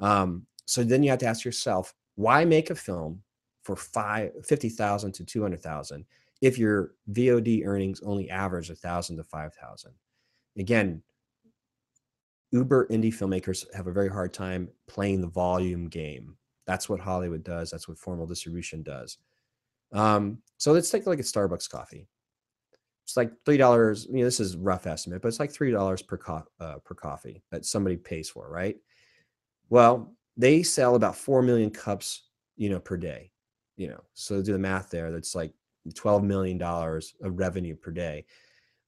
Um, 0.00 0.46
so 0.66 0.82
then 0.82 1.02
you 1.02 1.10
have 1.10 1.20
to 1.20 1.26
ask 1.26 1.44
yourself, 1.44 1.94
why 2.16 2.44
make 2.44 2.70
a 2.70 2.74
film 2.74 3.22
for 3.62 3.76
five 3.76 4.32
fifty 4.44 4.68
thousand 4.68 5.12
to 5.12 5.24
two 5.24 5.42
hundred 5.42 5.62
thousand 5.62 6.04
if 6.40 6.58
your 6.58 6.94
VOD 7.12 7.64
earnings 7.64 8.00
only 8.02 8.28
average 8.30 8.70
a 8.70 8.74
thousand 8.74 9.18
to 9.18 9.24
five 9.24 9.54
thousand? 9.54 9.92
Again, 10.58 11.00
uber 12.50 12.88
indie 12.88 13.14
filmmakers 13.14 13.72
have 13.72 13.86
a 13.86 13.92
very 13.92 14.08
hard 14.08 14.34
time 14.34 14.68
playing 14.88 15.20
the 15.20 15.28
volume 15.28 15.88
game. 15.88 16.36
That's 16.66 16.88
what 16.88 16.98
Hollywood 16.98 17.44
does. 17.44 17.70
That's 17.70 17.86
what 17.88 17.98
formal 17.98 18.26
distribution 18.26 18.82
does. 18.82 19.18
Um, 19.92 20.38
so 20.56 20.72
let's 20.72 20.90
take 20.90 21.06
like 21.06 21.18
a 21.18 21.22
Starbucks 21.22 21.68
coffee. 21.68 22.08
It's 23.04 23.16
like 23.16 23.32
three 23.44 23.56
dollars. 23.56 24.06
You 24.10 24.18
know, 24.18 24.24
this 24.24 24.40
is 24.40 24.56
rough 24.56 24.86
estimate, 24.86 25.22
but 25.22 25.28
it's 25.28 25.40
like 25.40 25.52
three 25.52 25.72
dollars 25.72 26.02
per 26.02 26.16
co- 26.16 26.46
uh, 26.60 26.76
per 26.84 26.94
coffee 26.94 27.42
that 27.50 27.64
somebody 27.64 27.96
pays 27.96 28.28
for, 28.28 28.48
right? 28.48 28.76
Well, 29.68 30.14
they 30.36 30.62
sell 30.62 30.94
about 30.94 31.16
four 31.16 31.42
million 31.42 31.70
cups, 31.70 32.28
you 32.56 32.70
know, 32.70 32.78
per 32.78 32.96
day. 32.96 33.32
You 33.76 33.88
know, 33.88 34.00
so 34.14 34.42
do 34.42 34.52
the 34.52 34.58
math 34.58 34.90
there. 34.90 35.10
That's 35.10 35.34
like 35.34 35.52
twelve 35.94 36.22
million 36.22 36.58
dollars 36.58 37.14
of 37.22 37.38
revenue 37.38 37.74
per 37.74 37.90
day. 37.90 38.26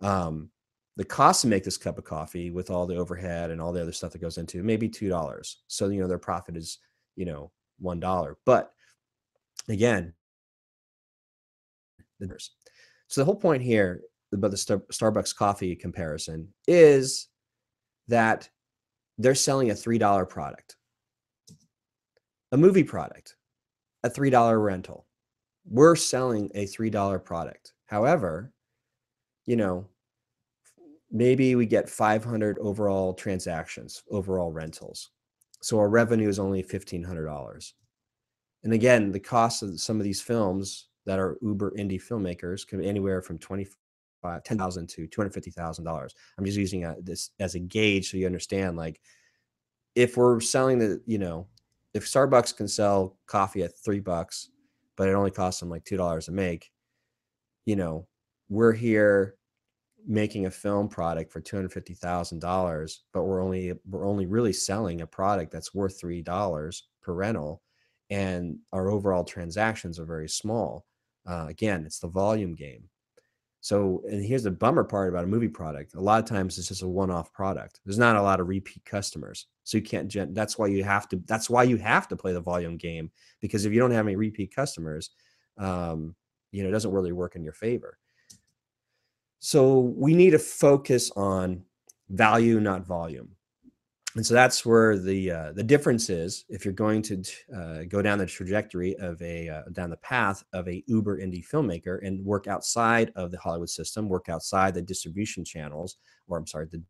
Um, 0.01 0.51
the 0.97 1.05
cost 1.05 1.43
to 1.43 1.49
make 1.49 1.65
this 1.65 1.79
cup 1.79 1.99
of 1.99 2.05
coffee 2.05 2.51
with 2.51 2.71
all 2.71 2.87
the 2.87 2.97
overhead 2.97 3.51
and 3.51 3.61
all 3.61 3.73
the 3.73 3.81
other 3.81 3.93
stuff 3.93 4.13
that 4.13 4.21
goes 4.21 4.39
into 4.39 4.63
maybe 4.63 4.89
two 4.89 5.09
dollars. 5.09 5.63
So 5.67 5.89
you 5.89 6.01
know 6.01 6.07
their 6.07 6.19
profit 6.19 6.57
is 6.57 6.79
you 7.17 7.25
know 7.25 7.51
one 7.79 7.99
dollar. 7.99 8.37
But 8.45 8.73
again, 9.69 10.13
So 13.09 13.21
the 13.21 13.25
whole 13.25 13.37
point 13.37 13.63
here 13.63 14.03
about 14.33 14.51
the 14.51 14.57
Star- 14.57 14.83
Starbucks 14.91 15.35
coffee 15.35 15.77
comparison 15.77 16.49
is 16.67 17.29
that 18.09 18.49
they're 19.19 19.35
selling 19.35 19.71
a 19.71 19.75
$3 19.75 20.29
product. 20.29 20.77
A 22.53 22.57
movie 22.57 22.85
product, 22.85 23.37
a 24.05 24.11
$3 24.11 24.63
rental. 24.63 25.07
We're 25.65 25.97
selling 25.97 26.51
a 26.55 26.67
$3 26.67 27.25
product. 27.25 27.73
However, 27.87 28.53
you 29.47 29.57
know, 29.57 29.87
maybe 31.11 31.55
we 31.55 31.67
get 31.67 31.89
500 31.89 32.59
overall 32.59 33.15
transactions, 33.15 34.03
overall 34.11 34.51
rentals. 34.51 35.11
So 35.61 35.79
our 35.79 35.89
revenue 35.89 36.29
is 36.29 36.39
only 36.39 36.63
$1,500. 36.63 37.73
And 38.65 38.73
again, 38.73 39.13
the 39.13 39.21
cost 39.21 39.63
of 39.63 39.81
some 39.81 39.99
of 39.99 40.05
these 40.05 40.21
films 40.21 40.89
that 41.07 41.19
are 41.19 41.39
uber 41.43 41.73
indie 41.73 42.03
filmmakers 42.03 42.67
can 42.67 42.81
be 42.81 42.89
anywhere 42.89 43.23
from 43.23 43.39
25 43.39 43.77
10000 44.45 44.89
to 44.89 45.09
$250000 45.09 46.11
i'm 46.39 46.45
just 46.45 46.59
using 46.59 46.85
a, 46.85 46.97
this 47.03 47.31
as 47.41 47.55
a 47.55 47.61
gauge 47.61 48.11
so 48.11 48.17
you 48.17 48.27
understand 48.27 48.77
like 48.77 49.01
if 49.95 50.17
we're 50.17 50.41
selling 50.41 50.79
the 50.79 51.01
you 51.07 51.19
know 51.19 51.47
if 51.95 52.07
starbucks 52.07 52.57
can 52.57 52.69
sell 52.69 53.19
coffee 53.27 53.63
at 53.63 53.77
three 53.85 54.01
bucks 54.01 54.51
but 54.97 55.09
it 55.09 55.15
only 55.15 55.31
costs 55.31 55.61
them 55.61 55.69
like 55.69 55.85
two 55.85 55.97
dollars 55.97 56.27
to 56.27 56.33
make 56.33 56.71
you 57.67 57.77
know 57.77 58.07
we're 58.49 58.73
here 58.73 59.37
making 60.07 60.47
a 60.47 60.51
film 60.51 60.89
product 60.89 61.33
for 61.33 61.41
$250000 61.41 62.99
but 63.13 63.23
we're 63.23 63.43
only 63.43 63.73
we're 63.89 64.07
only 64.07 64.27
really 64.27 64.53
selling 64.53 65.01
a 65.01 65.07
product 65.07 65.53
that's 65.53 65.75
worth 65.75 65.99
three 66.01 66.23
dollars 66.23 66.89
per 67.03 67.13
rental 67.13 67.63
and 68.11 68.59
our 68.73 68.91
overall 68.91 69.25
transactions 69.25 69.99
are 69.99 70.05
very 70.05 70.29
small 70.29 70.85
uh, 71.27 71.47
again, 71.49 71.85
it's 71.85 71.99
the 71.99 72.09
volume 72.09 72.55
game. 72.55 72.89
So, 73.61 74.03
and 74.11 74.25
here's 74.25 74.43
the 74.43 74.51
bummer 74.51 74.83
part 74.83 75.09
about 75.09 75.23
a 75.23 75.29
movie 75.29 75.49
product. 75.49 75.95
A 75.95 76.01
lot 76.01 76.19
of 76.19 76.29
times 76.29 76.59
it's 76.59 76.67
just 76.67 76.83
a 76.83 76.89
one-off 76.89 77.33
product. 77.33 77.81
There's 77.85 77.99
not 77.99 78.17
a 78.17 78.23
lot 78.23 78.41
of 78.41 78.49
repeat 78.49 78.85
customers. 78.85 79.47
So 79.63 79.77
you 79.79 79.85
can't 79.85 80.09
gen- 80.09 80.35
that's 80.35 80.59
why 80.59 80.67
you 80.67 80.83
have 80.83 81.09
to 81.11 81.23
that's 81.27 81.49
why 81.49 81.63
you 81.63 81.77
have 81.77 82.09
to 82.09 82.17
play 82.17 82.33
the 82.33 82.41
volume 82.41 82.77
game 82.77 83.13
because 83.41 83.65
if 83.65 83.73
you 83.73 83.79
don't 83.79 83.93
have 83.93 84.07
any 84.07 84.17
repeat 84.17 84.53
customers, 84.53 85.11
um, 85.59 86.17
you 86.51 86.65
know, 86.65 86.69
it 86.71 86.73
doesn't 86.73 86.91
really 86.91 87.13
work 87.13 87.37
in 87.37 87.45
your 87.45 87.53
favor. 87.53 87.99
So 89.39 89.79
we 89.79 90.15
need 90.15 90.31
to 90.31 90.41
focus 90.41 91.13
on 91.15 91.63
value, 92.09 92.59
not 92.59 92.85
volume 92.85 93.37
and 94.15 94.27
so 94.27 94.35
that's 94.35 94.67
where 94.67 94.99
the 94.99 95.31
uh, 95.31 95.53
the 95.53 95.63
difference 95.63 96.11
is 96.11 96.45
if 96.49 96.65
you're 96.65 96.75
going 96.75 97.03
to 97.03 97.23
uh, 97.57 97.83
go 97.89 98.03
down 98.03 98.19
the 98.19 98.27
trajectory 98.27 98.95
of 98.97 99.21
a 99.23 99.49
uh, 99.49 99.63
down 99.73 99.91
the 99.91 99.97
path 99.99 100.45
of 100.53 100.69
a 100.69 100.83
uber 100.87 101.19
indie 101.19 101.45
filmmaker 101.47 101.99
and 102.07 102.25
work 102.25 102.47
outside 102.47 103.13
of 103.17 103.31
the 103.31 103.39
hollywood 103.39 103.71
system 103.71 104.09
work 104.09 104.29
outside 104.29 104.75
the 104.75 104.83
distribution 104.83 105.45
channels 105.45 105.97
or 106.29 106.39
i'm 106.39 106.47
sorry 106.47 106.67
the 106.71 106.83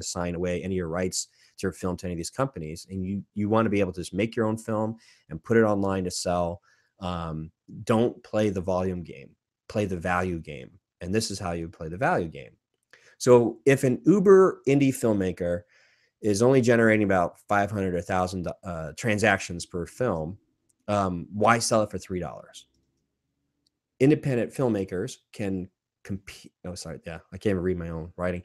assign 0.00 0.34
away 0.34 0.62
any 0.62 0.74
of 0.74 0.76
your 0.76 0.88
rights 0.88 1.28
to 1.56 1.66
your 1.66 1.72
film 1.72 1.96
to 1.96 2.06
any 2.06 2.14
of 2.14 2.18
these 2.18 2.30
companies 2.30 2.86
and 2.90 3.04
you 3.04 3.22
you 3.34 3.48
want 3.48 3.64
to 3.64 3.70
be 3.70 3.80
able 3.80 3.92
to 3.92 4.00
just 4.00 4.14
make 4.14 4.34
your 4.34 4.46
own 4.46 4.58
film 4.58 4.96
and 5.30 5.42
put 5.44 5.56
it 5.56 5.62
online 5.62 6.04
to 6.04 6.10
sell 6.10 6.60
um, 7.00 7.50
don't 7.84 8.22
play 8.24 8.50
the 8.50 8.60
volume 8.60 9.02
game 9.04 9.30
play 9.68 9.84
the 9.84 9.96
value 9.96 10.40
game 10.40 10.70
and 11.00 11.14
this 11.14 11.30
is 11.30 11.38
how 11.38 11.52
you 11.52 11.68
play 11.68 11.88
the 11.88 11.96
value 11.96 12.28
game 12.28 12.50
so 13.22 13.60
if 13.66 13.84
an 13.84 14.02
Uber 14.04 14.62
indie 14.66 14.88
filmmaker 14.88 15.60
is 16.22 16.42
only 16.42 16.60
generating 16.60 17.04
about 17.04 17.38
500 17.48 17.94
or 17.94 17.98
1,000 17.98 18.48
uh, 18.64 18.90
transactions 18.96 19.64
per 19.64 19.86
film, 19.86 20.36
um, 20.88 21.28
why 21.32 21.60
sell 21.60 21.84
it 21.84 21.90
for 21.92 21.98
$3? 21.98 22.64
Independent 24.00 24.52
filmmakers 24.52 25.18
can 25.32 25.68
compete. 26.02 26.50
Oh, 26.64 26.74
sorry. 26.74 26.98
Yeah, 27.06 27.20
I 27.32 27.38
can't 27.38 27.52
even 27.52 27.62
read 27.62 27.78
my 27.78 27.90
own 27.90 28.12
writing. 28.16 28.42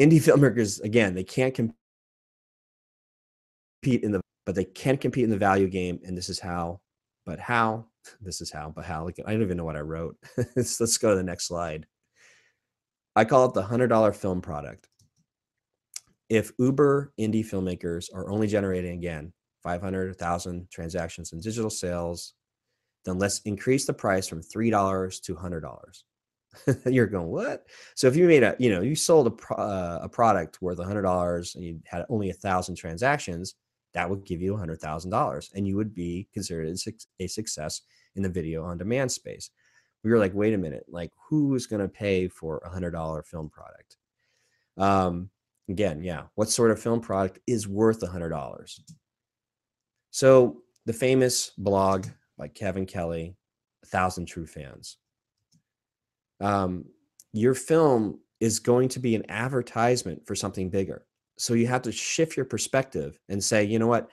Indie 0.00 0.22
filmmakers, 0.22 0.80
again, 0.80 1.12
they 1.12 1.24
can't 1.24 1.52
compete 1.52 1.74
in 3.84 4.12
the, 4.12 4.20
but 4.46 4.54
they 4.54 4.64
can 4.64 4.96
compete 4.96 5.24
in 5.24 5.30
the 5.30 5.36
value 5.36 5.66
game. 5.66 5.98
And 6.04 6.16
this 6.16 6.28
is 6.28 6.38
how, 6.38 6.78
but 7.26 7.40
how, 7.40 7.86
this 8.20 8.40
is 8.40 8.52
how, 8.52 8.72
but 8.76 8.84
how. 8.84 9.08
I 9.26 9.32
don't 9.32 9.42
even 9.42 9.56
know 9.56 9.64
what 9.64 9.74
I 9.74 9.80
wrote. 9.80 10.16
let's 10.54 10.98
go 10.98 11.10
to 11.10 11.16
the 11.16 11.24
next 11.24 11.48
slide. 11.48 11.84
I 13.20 13.26
call 13.26 13.44
it 13.44 13.52
the 13.52 13.62
$100 13.62 14.16
film 14.16 14.40
product. 14.40 14.88
If 16.30 16.52
Uber 16.58 17.12
indie 17.20 17.44
filmmakers 17.44 18.06
are 18.14 18.30
only 18.30 18.46
generating 18.46 18.96
again 18.96 19.34
500,000 19.62 20.70
transactions 20.70 21.34
in 21.34 21.40
digital 21.40 21.68
sales, 21.68 22.32
then 23.04 23.18
let's 23.18 23.40
increase 23.40 23.84
the 23.84 23.92
price 23.92 24.26
from 24.26 24.40
$3 24.40 25.22
to 25.24 25.34
$100. 25.34 26.02
You're 26.90 27.08
going, 27.08 27.26
what? 27.26 27.66
So 27.94 28.06
if 28.06 28.16
you 28.16 28.26
made 28.26 28.42
a, 28.42 28.56
you 28.58 28.70
know, 28.70 28.80
you 28.80 28.94
sold 28.94 29.26
a, 29.26 29.32
pro, 29.32 29.54
uh, 29.54 29.98
a 30.04 30.08
product 30.08 30.62
worth 30.62 30.78
$100 30.78 31.54
and 31.56 31.62
you 31.62 31.78
had 31.84 32.06
only 32.08 32.30
a 32.30 32.32
thousand 32.34 32.76
transactions, 32.76 33.54
that 33.92 34.08
would 34.08 34.24
give 34.24 34.40
you 34.40 34.54
$100,000 34.54 35.50
and 35.54 35.68
you 35.68 35.76
would 35.76 35.94
be 35.94 36.26
considered 36.32 36.74
a 37.18 37.26
success 37.26 37.82
in 38.16 38.22
the 38.22 38.30
video 38.30 38.64
on 38.64 38.78
demand 38.78 39.12
space 39.12 39.50
we 40.02 40.10
were 40.10 40.18
like, 40.18 40.34
wait 40.34 40.54
a 40.54 40.58
minute, 40.58 40.84
like 40.88 41.12
who's 41.28 41.66
going 41.66 41.82
to 41.82 41.88
pay 41.88 42.28
for 42.28 42.58
a 42.64 42.70
hundred 42.70 42.92
dollar 42.92 43.22
film 43.22 43.50
product? 43.50 43.96
Um, 44.76 45.30
again, 45.68 46.02
yeah, 46.02 46.24
what 46.34 46.48
sort 46.48 46.70
of 46.70 46.80
film 46.80 47.00
product 47.00 47.38
is 47.46 47.68
worth 47.68 48.02
a 48.02 48.06
hundred 48.06 48.30
dollars? 48.30 48.82
So 50.10 50.62
the 50.86 50.92
famous 50.92 51.52
blog 51.58 52.06
by 52.38 52.48
Kevin 52.48 52.86
Kelly, 52.86 53.36
a 53.82 53.86
thousand 53.86 54.26
true 54.26 54.46
fans. 54.46 54.96
Um, 56.40 56.86
your 57.32 57.54
film 57.54 58.20
is 58.40 58.58
going 58.58 58.88
to 58.88 58.98
be 58.98 59.14
an 59.14 59.30
advertisement 59.30 60.26
for 60.26 60.34
something 60.34 60.70
bigger. 60.70 61.04
So 61.38 61.54
you 61.54 61.66
have 61.68 61.82
to 61.82 61.92
shift 61.92 62.36
your 62.36 62.46
perspective 62.46 63.18
and 63.28 63.42
say, 63.42 63.64
you 63.64 63.78
know 63.78 63.86
what? 63.86 64.10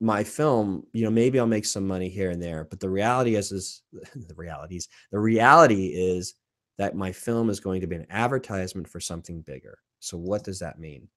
My 0.00 0.22
film, 0.22 0.84
you 0.92 1.04
know, 1.04 1.10
maybe 1.10 1.38
I'll 1.38 1.46
make 1.46 1.64
some 1.64 1.86
money 1.86 2.08
here 2.08 2.30
and 2.30 2.42
there, 2.42 2.64
but 2.64 2.80
the 2.80 2.90
reality 2.90 3.36
is, 3.36 3.52
is 3.52 3.82
the 3.92 4.34
realities. 4.34 4.88
The 5.10 5.18
reality 5.18 5.86
is 5.86 6.34
that 6.78 6.94
my 6.94 7.12
film 7.12 7.48
is 7.48 7.60
going 7.60 7.80
to 7.80 7.86
be 7.86 7.96
an 7.96 8.06
advertisement 8.10 8.88
for 8.88 9.00
something 9.00 9.40
bigger. 9.40 9.78
So 10.00 10.18
what 10.18 10.44
does 10.44 10.58
that 10.58 10.78
mean? 10.78 11.08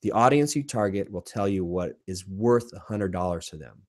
The 0.00 0.12
audience 0.12 0.56
you 0.56 0.64
target 0.64 1.10
will 1.12 1.22
tell 1.22 1.46
you 1.46 1.64
what 1.64 1.98
is 2.06 2.26
worth 2.26 2.72
a 2.72 2.80
hundred 2.80 3.12
dollars 3.12 3.48
to 3.48 3.56
them. 3.56 3.82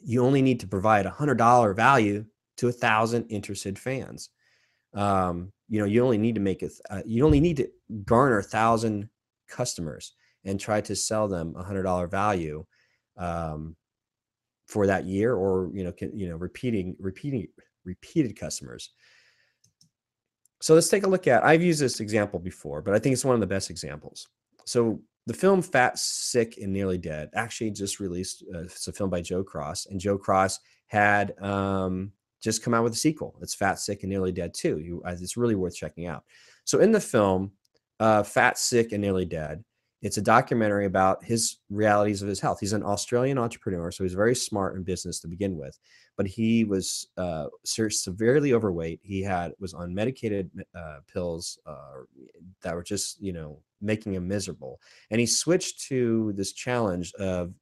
You 0.00 0.24
only 0.24 0.42
need 0.42 0.60
to 0.60 0.68
provide 0.68 1.06
a 1.06 1.10
hundred 1.10 1.38
dollar 1.38 1.72
value 1.72 2.26
to 2.58 2.68
a 2.68 2.72
thousand 2.72 3.26
interested 3.28 3.78
fans. 3.78 4.28
Um, 4.94 5.52
you 5.68 5.80
know, 5.80 5.86
you 5.86 6.04
only 6.04 6.18
need 6.18 6.36
to 6.36 6.40
make 6.40 6.62
it. 6.62 6.72
Uh, 6.88 7.02
you 7.04 7.24
only 7.24 7.40
need 7.40 7.56
to 7.56 7.68
garner 8.04 8.38
a 8.38 8.42
thousand 8.42 9.08
customers 9.48 10.12
and 10.46 10.58
try 10.58 10.80
to 10.80 10.96
sell 10.96 11.28
them 11.28 11.54
a 11.56 11.62
hundred 11.62 11.82
dollar 11.82 12.06
value 12.06 12.64
um, 13.16 13.76
for 14.66 14.86
that 14.86 15.04
year, 15.04 15.34
or 15.34 15.70
you 15.74 15.84
know, 15.84 15.92
can, 15.92 16.16
you 16.18 16.28
know, 16.28 16.36
repeating, 16.36 16.96
repeating, 16.98 17.48
repeated 17.84 18.38
customers. 18.38 18.90
So 20.60 20.74
let's 20.74 20.88
take 20.88 21.04
a 21.04 21.08
look 21.08 21.26
at. 21.26 21.44
I've 21.44 21.62
used 21.62 21.80
this 21.80 22.00
example 22.00 22.38
before, 22.38 22.80
but 22.80 22.94
I 22.94 22.98
think 22.98 23.12
it's 23.12 23.24
one 23.24 23.34
of 23.34 23.40
the 23.40 23.46
best 23.46 23.70
examples. 23.70 24.26
So 24.64 25.00
the 25.26 25.34
film 25.34 25.60
Fat, 25.60 25.98
Sick, 25.98 26.58
and 26.58 26.72
Nearly 26.72 26.98
Dead 26.98 27.30
actually 27.34 27.70
just 27.72 28.00
released. 28.00 28.44
Uh, 28.54 28.60
it's 28.60 28.88
a 28.88 28.92
film 28.92 29.10
by 29.10 29.20
Joe 29.20 29.44
Cross, 29.44 29.86
and 29.86 30.00
Joe 30.00 30.16
Cross 30.16 30.60
had 30.86 31.34
um, 31.42 32.12
just 32.40 32.62
come 32.62 32.74
out 32.74 32.84
with 32.84 32.92
a 32.92 32.96
sequel. 32.96 33.36
It's 33.42 33.54
Fat, 33.54 33.78
Sick, 33.78 34.02
and 34.02 34.10
Nearly 34.10 34.32
Dead 34.32 34.54
too. 34.54 34.78
You, 34.78 35.02
it's 35.06 35.36
really 35.36 35.56
worth 35.56 35.76
checking 35.76 36.06
out. 36.06 36.24
So 36.64 36.78
in 36.78 36.92
the 36.92 37.00
film, 37.00 37.52
uh, 38.00 38.22
Fat, 38.22 38.58
Sick, 38.58 38.92
and 38.92 39.02
Nearly 39.02 39.24
Dead, 39.24 39.64
it's 40.02 40.18
a 40.18 40.22
documentary 40.22 40.84
about 40.84 41.24
his 41.24 41.56
realities 41.70 42.20
of 42.20 42.28
his 42.28 42.40
health. 42.40 42.60
He's 42.60 42.74
an 42.74 42.82
Australian 42.82 43.38
entrepreneur, 43.38 43.90
so 43.90 44.04
he's 44.04 44.14
very 44.14 44.34
smart 44.34 44.76
in 44.76 44.82
business 44.82 45.20
to 45.20 45.28
begin 45.28 45.56
with. 45.56 45.78
But 46.16 46.26
he 46.26 46.64
was 46.64 47.08
uh, 47.16 47.46
severely 47.64 48.52
overweight. 48.52 49.00
He 49.02 49.22
had 49.22 49.52
was 49.58 49.74
on 49.74 49.94
medicated 49.94 50.50
uh, 50.74 50.98
pills 51.12 51.58
uh, 51.66 52.02
that 52.62 52.74
were 52.74 52.82
just 52.82 53.20
you 53.22 53.32
know 53.32 53.60
making 53.80 54.14
him 54.14 54.28
miserable. 54.28 54.80
And 55.10 55.20
he 55.20 55.26
switched 55.26 55.80
to 55.88 56.32
this 56.36 56.52
challenge 56.52 57.12
of 57.14 57.54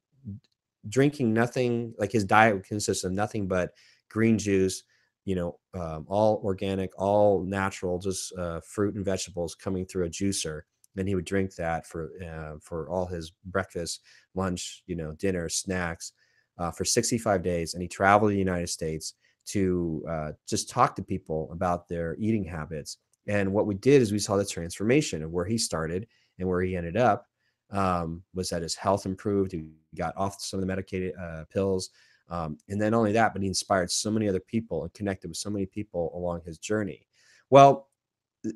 drinking 0.89 1.33
nothing. 1.33 1.95
Like 1.99 2.13
his 2.13 2.25
diet 2.25 2.65
consists 2.65 3.05
of 3.05 3.13
nothing 3.13 3.47
but 3.47 3.71
green 4.09 4.39
juice, 4.39 4.83
you 5.25 5.37
know, 5.37 5.59
um, 5.75 6.05
all 6.09 6.41
organic, 6.45 6.91
all 6.99 7.43
natural, 7.43 7.99
just 7.99 8.37
uh, 8.37 8.61
fruit 8.61 8.95
and 8.97 9.05
vegetables 9.05 9.55
coming 9.55 9.87
through 9.87 10.07
a 10.07 10.11
juicer 10.11 10.63
then 10.95 11.07
he 11.07 11.15
would 11.15 11.25
drink 11.25 11.55
that 11.57 11.87
for 11.87 12.11
uh, 12.23 12.59
for 12.61 12.89
all 12.89 13.07
his 13.07 13.33
breakfast, 13.47 14.01
lunch, 14.35 14.83
you 14.87 14.97
know, 14.97 15.13
dinner, 15.13 15.49
snacks, 15.49 16.13
uh, 16.59 16.71
for 16.71 16.85
65 16.85 17.43
days, 17.43 17.75
and 17.75 17.83
he 17.83 17.89
traveled 17.89 18.31
to 18.31 18.35
the 18.35 18.39
United 18.39 18.69
States 18.69 19.15
to 19.47 20.03
uh, 20.09 20.33
just 20.49 20.71
talk 20.71 20.97
to 20.97 21.03
people 21.03 21.51
about 21.53 21.89
their 21.89 22.17
eating 22.19 22.45
habits. 22.45 22.99
And 23.27 23.53
what 23.53 23.67
we 23.67 23.75
did 23.75 24.03
is 24.03 24.13
we 24.13 24.19
saw 24.19 24.37
the 24.37 24.45
transformation 24.45 25.23
of 25.23 25.33
where 25.33 25.45
he 25.45 25.59
started 25.59 26.07
and 26.39 26.49
where 26.49 26.63
he 26.63 26.77
ended 26.77 26.97
up. 26.97 27.27
Um, 27.71 28.23
was 28.35 28.51
that 28.51 28.63
his 28.63 28.75
health 28.75 29.07
improved? 29.07 29.53
He 29.53 29.65
got 29.97 30.17
off 30.17 30.41
some 30.41 30.59
of 30.59 30.61
the 30.63 30.67
medicated 30.67 31.15
uh, 31.21 31.45
pills. 31.53 31.91
Um, 32.31 32.59
and 32.69 32.81
then 32.81 32.95
only 32.95 33.13
that, 33.13 33.33
but 33.33 33.43
he 33.43 33.49
inspired 33.49 33.91
so 33.91 34.11
many 34.11 34.29
other 34.29 34.41
people 34.41 34.83
and 34.83 34.95
connected 34.95 35.29
with 35.29 35.37
so 35.37 35.51
many 35.51 35.67
people 35.67 36.11
along 36.15 36.43
his 36.45 36.59
journey. 36.59 37.07
Well, 37.51 37.89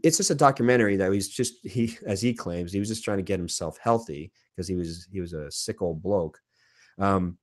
it's 0.02 0.18
just 0.18 0.30
a 0.30 0.34
documentary 0.34 0.96
that 0.96 1.12
he's 1.12 1.28
just 1.28 1.66
he 1.66 1.96
as 2.06 2.20
he 2.20 2.34
claims 2.34 2.72
he 2.72 2.78
was 2.78 2.88
just 2.88 3.04
trying 3.04 3.18
to 3.18 3.22
get 3.22 3.38
himself 3.38 3.78
healthy 3.78 4.30
because 4.54 4.68
he 4.68 4.74
was 4.74 5.08
he 5.10 5.20
was 5.20 5.32
a 5.32 5.50
sick 5.50 5.82
old 5.82 6.02
bloke. 6.02 6.40
Um, 6.98 7.38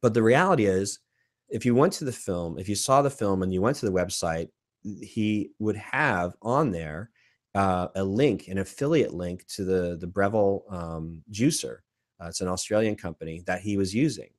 but 0.00 0.14
the 0.14 0.22
reality 0.22 0.66
is 0.66 1.00
if 1.48 1.64
you 1.64 1.74
went 1.74 1.92
to 1.94 2.04
the 2.04 2.12
film 2.12 2.58
if 2.58 2.68
you 2.68 2.74
saw 2.74 3.02
the 3.02 3.10
film 3.10 3.42
and 3.42 3.52
you 3.52 3.60
went 3.60 3.76
to 3.78 3.86
the 3.86 3.92
website 3.92 4.48
he 4.82 5.50
would 5.58 5.76
have 5.76 6.34
on 6.42 6.70
there 6.70 7.10
uh, 7.54 7.88
a 7.94 8.04
link 8.04 8.48
an 8.48 8.58
affiliate 8.58 9.14
link 9.14 9.46
to 9.48 9.64
the 9.64 9.96
the 9.96 10.06
breville 10.06 10.64
um, 10.70 11.22
juicer. 11.30 11.78
Uh, 12.20 12.26
it's 12.26 12.40
an 12.40 12.48
australian 12.48 12.94
company 12.94 13.42
that 13.46 13.60
he 13.60 13.76
was 13.76 13.94
using. 13.94 14.30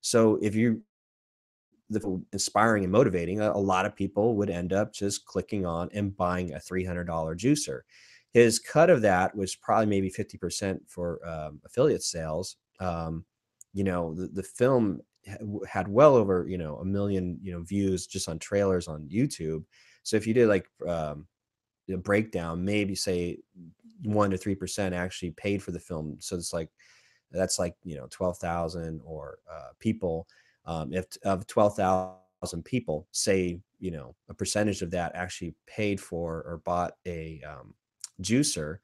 So 0.00 0.38
if 0.42 0.54
you 0.54 0.82
the 1.90 2.22
inspiring 2.32 2.84
and 2.84 2.92
motivating, 2.92 3.40
a, 3.40 3.50
a, 3.50 3.58
lot 3.58 3.86
of 3.86 3.94
people 3.94 4.36
would 4.36 4.50
end 4.50 4.72
up 4.72 4.92
just 4.92 5.26
clicking 5.26 5.66
on 5.66 5.90
and 5.92 6.16
buying 6.16 6.54
a 6.54 6.58
$300 6.58 7.06
juicer. 7.06 7.80
His 8.32 8.58
cut 8.58 8.90
of 8.90 9.02
that 9.02 9.36
was 9.36 9.54
probably 9.54 9.86
maybe 9.86 10.10
50% 10.10 10.80
for 10.88 11.20
um, 11.28 11.60
affiliate 11.64 12.02
sales. 12.02 12.56
Um, 12.80 13.24
you 13.72 13.84
know, 13.84 14.14
the, 14.14 14.28
the 14.28 14.42
film 14.42 15.00
had 15.66 15.88
well 15.88 16.14
over, 16.16 16.46
you 16.48 16.58
know, 16.58 16.76
a 16.76 16.84
million, 16.84 17.38
you 17.42 17.52
know, 17.52 17.60
views 17.60 18.06
just 18.06 18.28
on 18.28 18.38
trailers 18.38 18.88
on 18.88 19.08
YouTube. 19.08 19.64
So 20.02 20.16
if 20.16 20.26
you 20.26 20.34
did 20.34 20.48
like 20.48 20.66
um, 20.88 21.26
a 21.90 21.96
breakdown, 21.96 22.64
maybe 22.64 22.94
say 22.94 23.38
one 24.02 24.30
to 24.30 24.36
3% 24.36 24.92
actually 24.92 25.30
paid 25.32 25.62
for 25.62 25.72
the 25.72 25.80
film. 25.80 26.16
So 26.20 26.36
it's 26.36 26.52
like, 26.52 26.70
that's 27.30 27.58
like, 27.58 27.74
you 27.84 27.96
know, 27.96 28.06
12,000 28.10 29.00
or 29.04 29.38
uh, 29.52 29.70
people 29.80 30.26
um, 30.66 30.92
if 30.92 31.06
of 31.24 31.46
12,000 31.46 32.64
people, 32.64 33.06
say, 33.12 33.60
you 33.78 33.90
know, 33.90 34.14
a 34.28 34.34
percentage 34.34 34.82
of 34.82 34.90
that 34.92 35.12
actually 35.14 35.54
paid 35.66 36.00
for 36.00 36.42
or 36.46 36.62
bought 36.64 36.94
a 37.06 37.40
um, 37.46 37.74
juicer, 38.22 38.78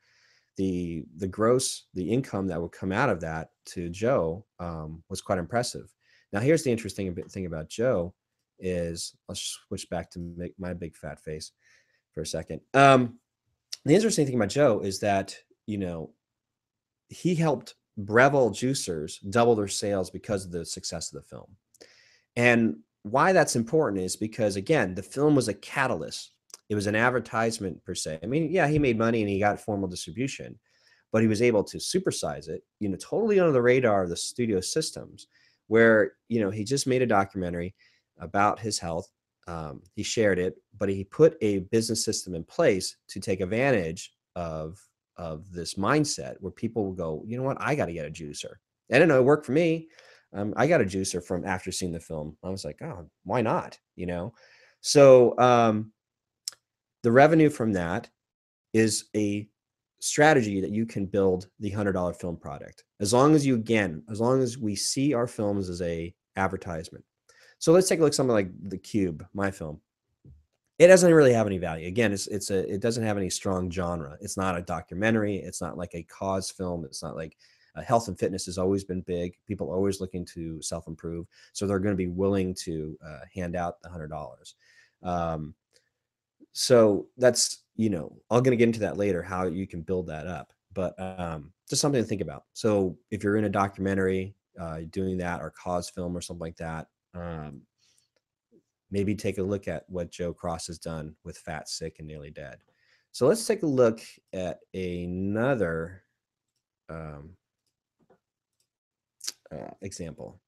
the 0.56 1.04
the 1.16 1.28
gross 1.28 1.84
the 1.94 2.10
income 2.10 2.46
that 2.48 2.60
would 2.60 2.72
come 2.72 2.92
out 2.92 3.08
of 3.08 3.20
that 3.20 3.50
to 3.64 3.88
Joe 3.88 4.44
um, 4.58 5.02
was 5.08 5.22
quite 5.22 5.38
impressive. 5.38 5.94
Now, 6.32 6.40
here's 6.40 6.62
the 6.62 6.70
interesting 6.70 7.14
thing 7.14 7.46
about 7.46 7.68
Joe 7.68 8.14
is 8.58 9.14
I'll 9.28 9.34
switch 9.34 9.88
back 9.88 10.10
to 10.10 10.50
my 10.58 10.74
big 10.74 10.94
fat 10.94 11.18
face 11.18 11.52
for 12.12 12.20
a 12.20 12.26
second. 12.26 12.60
Um, 12.74 13.18
the 13.84 13.94
interesting 13.94 14.26
thing 14.26 14.34
about 14.34 14.50
Joe 14.50 14.80
is 14.80 15.00
that 15.00 15.34
you 15.66 15.78
know 15.78 16.10
he 17.08 17.34
helped 17.34 17.74
Breville 17.96 18.50
juicers 18.50 19.18
double 19.30 19.54
their 19.54 19.68
sales 19.68 20.10
because 20.10 20.44
of 20.44 20.52
the 20.52 20.64
success 20.64 21.12
of 21.12 21.22
the 21.22 21.28
film. 21.28 21.56
And 22.40 22.76
why 23.02 23.34
that's 23.34 23.54
important 23.54 24.02
is 24.02 24.16
because, 24.16 24.56
again, 24.56 24.94
the 24.94 25.02
film 25.02 25.34
was 25.34 25.48
a 25.48 25.54
catalyst. 25.54 26.32
It 26.70 26.74
was 26.74 26.86
an 26.86 26.96
advertisement 26.96 27.84
per 27.84 27.94
se. 27.94 28.18
I 28.22 28.26
mean, 28.26 28.50
yeah, 28.50 28.66
he 28.66 28.78
made 28.78 28.96
money 28.96 29.20
and 29.20 29.28
he 29.28 29.38
got 29.38 29.60
formal 29.60 29.88
distribution, 29.88 30.58
but 31.12 31.20
he 31.20 31.28
was 31.28 31.42
able 31.42 31.62
to 31.64 31.76
supersize 31.76 32.48
it, 32.48 32.62
you 32.78 32.88
know, 32.88 32.96
totally 32.96 33.38
under 33.38 33.52
the 33.52 33.60
radar 33.60 34.04
of 34.04 34.08
the 34.08 34.16
studio 34.16 34.58
systems, 34.60 35.26
where, 35.66 36.12
you 36.28 36.40
know, 36.40 36.48
he 36.48 36.64
just 36.64 36.86
made 36.86 37.02
a 37.02 37.06
documentary 37.06 37.74
about 38.18 38.58
his 38.58 38.78
health. 38.78 39.10
Um, 39.46 39.82
he 39.94 40.02
shared 40.02 40.38
it, 40.38 40.54
but 40.78 40.88
he 40.88 41.04
put 41.04 41.36
a 41.42 41.58
business 41.58 42.02
system 42.02 42.34
in 42.34 42.44
place 42.44 42.96
to 43.08 43.20
take 43.20 43.40
advantage 43.42 44.12
of 44.34 44.80
of 45.16 45.52
this 45.52 45.74
mindset 45.74 46.36
where 46.40 46.52
people 46.52 46.86
will 46.86 46.94
go, 46.94 47.22
you 47.26 47.36
know 47.36 47.42
what, 47.42 47.58
I 47.60 47.74
got 47.74 47.86
to 47.86 47.92
get 47.92 48.06
a 48.06 48.10
juicer. 48.10 48.54
I 48.90 48.98
don't 48.98 49.08
know, 49.08 49.18
it 49.18 49.24
worked 49.24 49.44
for 49.44 49.52
me. 49.52 49.88
Um, 50.32 50.54
I 50.56 50.66
got 50.66 50.80
a 50.80 50.84
juicer 50.84 51.24
from 51.24 51.44
after 51.44 51.72
seeing 51.72 51.92
the 51.92 52.00
film. 52.00 52.36
I 52.44 52.50
was 52.50 52.64
like, 52.64 52.80
oh, 52.82 53.08
why 53.24 53.42
not? 53.42 53.78
You 53.96 54.06
know, 54.06 54.32
so 54.80 55.38
um, 55.38 55.92
the 57.02 57.12
revenue 57.12 57.50
from 57.50 57.72
that 57.72 58.08
is 58.72 59.06
a 59.16 59.48
strategy 60.00 60.60
that 60.60 60.70
you 60.70 60.86
can 60.86 61.06
build 61.06 61.48
the 61.60 61.70
hundred 61.70 61.92
dollar 61.92 62.12
film 62.12 62.36
product. 62.36 62.84
As 63.00 63.12
long 63.12 63.34
as 63.34 63.44
you 63.44 63.54
again 63.54 64.02
as 64.10 64.20
long 64.20 64.42
as 64.42 64.58
we 64.58 64.74
see 64.74 65.14
our 65.14 65.26
films 65.26 65.68
as 65.68 65.82
a 65.82 66.14
advertisement. 66.36 67.04
So 67.58 67.72
let's 67.72 67.88
take 67.88 67.98
a 67.98 68.02
look 68.02 68.10
at 68.10 68.14
something 68.14 68.34
like 68.34 68.50
the 68.68 68.78
cube 68.78 69.24
my 69.34 69.50
film. 69.50 69.80
It 70.78 70.86
doesn't 70.86 71.12
really 71.12 71.34
have 71.34 71.46
any 71.46 71.58
value. 71.58 71.86
Again 71.86 72.12
it's 72.12 72.26
it's 72.28 72.50
a 72.50 72.72
it 72.72 72.80
doesn't 72.80 73.04
have 73.04 73.18
any 73.18 73.28
strong 73.28 73.70
genre. 73.70 74.16
It's 74.20 74.38
not 74.38 74.56
a 74.56 74.62
documentary. 74.62 75.36
It's 75.36 75.60
not 75.60 75.76
like 75.76 75.94
a 75.94 76.04
cause 76.04 76.50
film. 76.50 76.84
It's 76.86 77.02
not 77.02 77.16
like 77.16 77.36
uh, 77.76 77.82
health 77.82 78.08
and 78.08 78.18
fitness 78.18 78.46
has 78.46 78.58
always 78.58 78.84
been 78.84 79.00
big. 79.02 79.36
People 79.46 79.70
always 79.70 80.00
looking 80.00 80.24
to 80.26 80.60
self 80.62 80.86
improve, 80.86 81.26
so 81.52 81.66
they're 81.66 81.78
going 81.78 81.94
to 81.94 81.96
be 81.96 82.08
willing 82.08 82.54
to 82.54 82.98
uh, 83.04 83.20
hand 83.34 83.56
out 83.56 83.80
the 83.82 83.88
hundred 83.88 84.08
dollars. 84.08 84.54
Um, 85.02 85.54
so 86.52 87.06
that's 87.16 87.64
you 87.76 87.90
know 87.90 88.16
I'm 88.30 88.42
going 88.42 88.52
to 88.52 88.56
get 88.56 88.68
into 88.68 88.80
that 88.80 88.96
later 88.96 89.22
how 89.22 89.46
you 89.46 89.66
can 89.66 89.82
build 89.82 90.06
that 90.08 90.26
up, 90.26 90.52
but 90.72 90.94
um, 90.98 91.52
just 91.68 91.80
something 91.80 92.02
to 92.02 92.08
think 92.08 92.20
about. 92.20 92.44
So 92.52 92.98
if 93.10 93.22
you're 93.22 93.36
in 93.36 93.44
a 93.44 93.50
documentary 93.50 94.34
uh, 94.58 94.80
doing 94.90 95.16
that 95.18 95.40
or 95.40 95.50
cause 95.50 95.88
film 95.88 96.16
or 96.16 96.20
something 96.20 96.40
like 96.40 96.56
that. 96.56 96.86
Um, 97.14 97.62
maybe 98.90 99.14
take 99.14 99.38
a 99.38 99.42
look 99.42 99.68
at 99.68 99.84
what 99.88 100.10
Joe 100.10 100.32
Cross 100.32 100.66
has 100.66 100.78
done 100.78 101.14
with 101.24 101.38
Fat, 101.38 101.68
Sick, 101.68 101.96
and 101.98 102.08
Nearly 102.08 102.30
Dead. 102.30 102.58
So 103.12 103.26
let's 103.26 103.46
take 103.46 103.62
a 103.62 103.66
look 103.66 104.00
at 104.32 104.60
another 104.74 106.04
um, 106.88 107.30
uh, 109.52 109.70
example. 109.82 110.40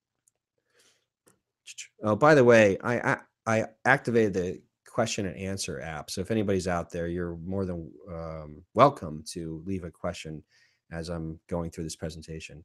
Oh, 2.03 2.17
by 2.17 2.35
the 2.35 2.45
way, 2.45 2.77
I, 2.83 3.19
I 3.47 3.65
activated 3.85 4.35
the 4.35 4.61
question 4.87 5.27
and 5.27 5.37
answer 5.37 5.81
app. 5.81 6.11
So 6.11 6.21
if 6.21 6.31
anybody's 6.31 6.69
out 6.69 6.91
there, 6.91 7.09
you're 7.09 7.37
more 7.45 7.65
than 7.65 7.91
um, 8.11 8.63
welcome 8.75 9.25
to 9.33 9.63
leave 9.65 9.85
a 9.85 9.91
question 9.91 10.43
as 10.91 11.09
I'm 11.09 11.41
going 11.49 11.71
through 11.71 11.85
this 11.85 11.97
presentation. 11.97 12.65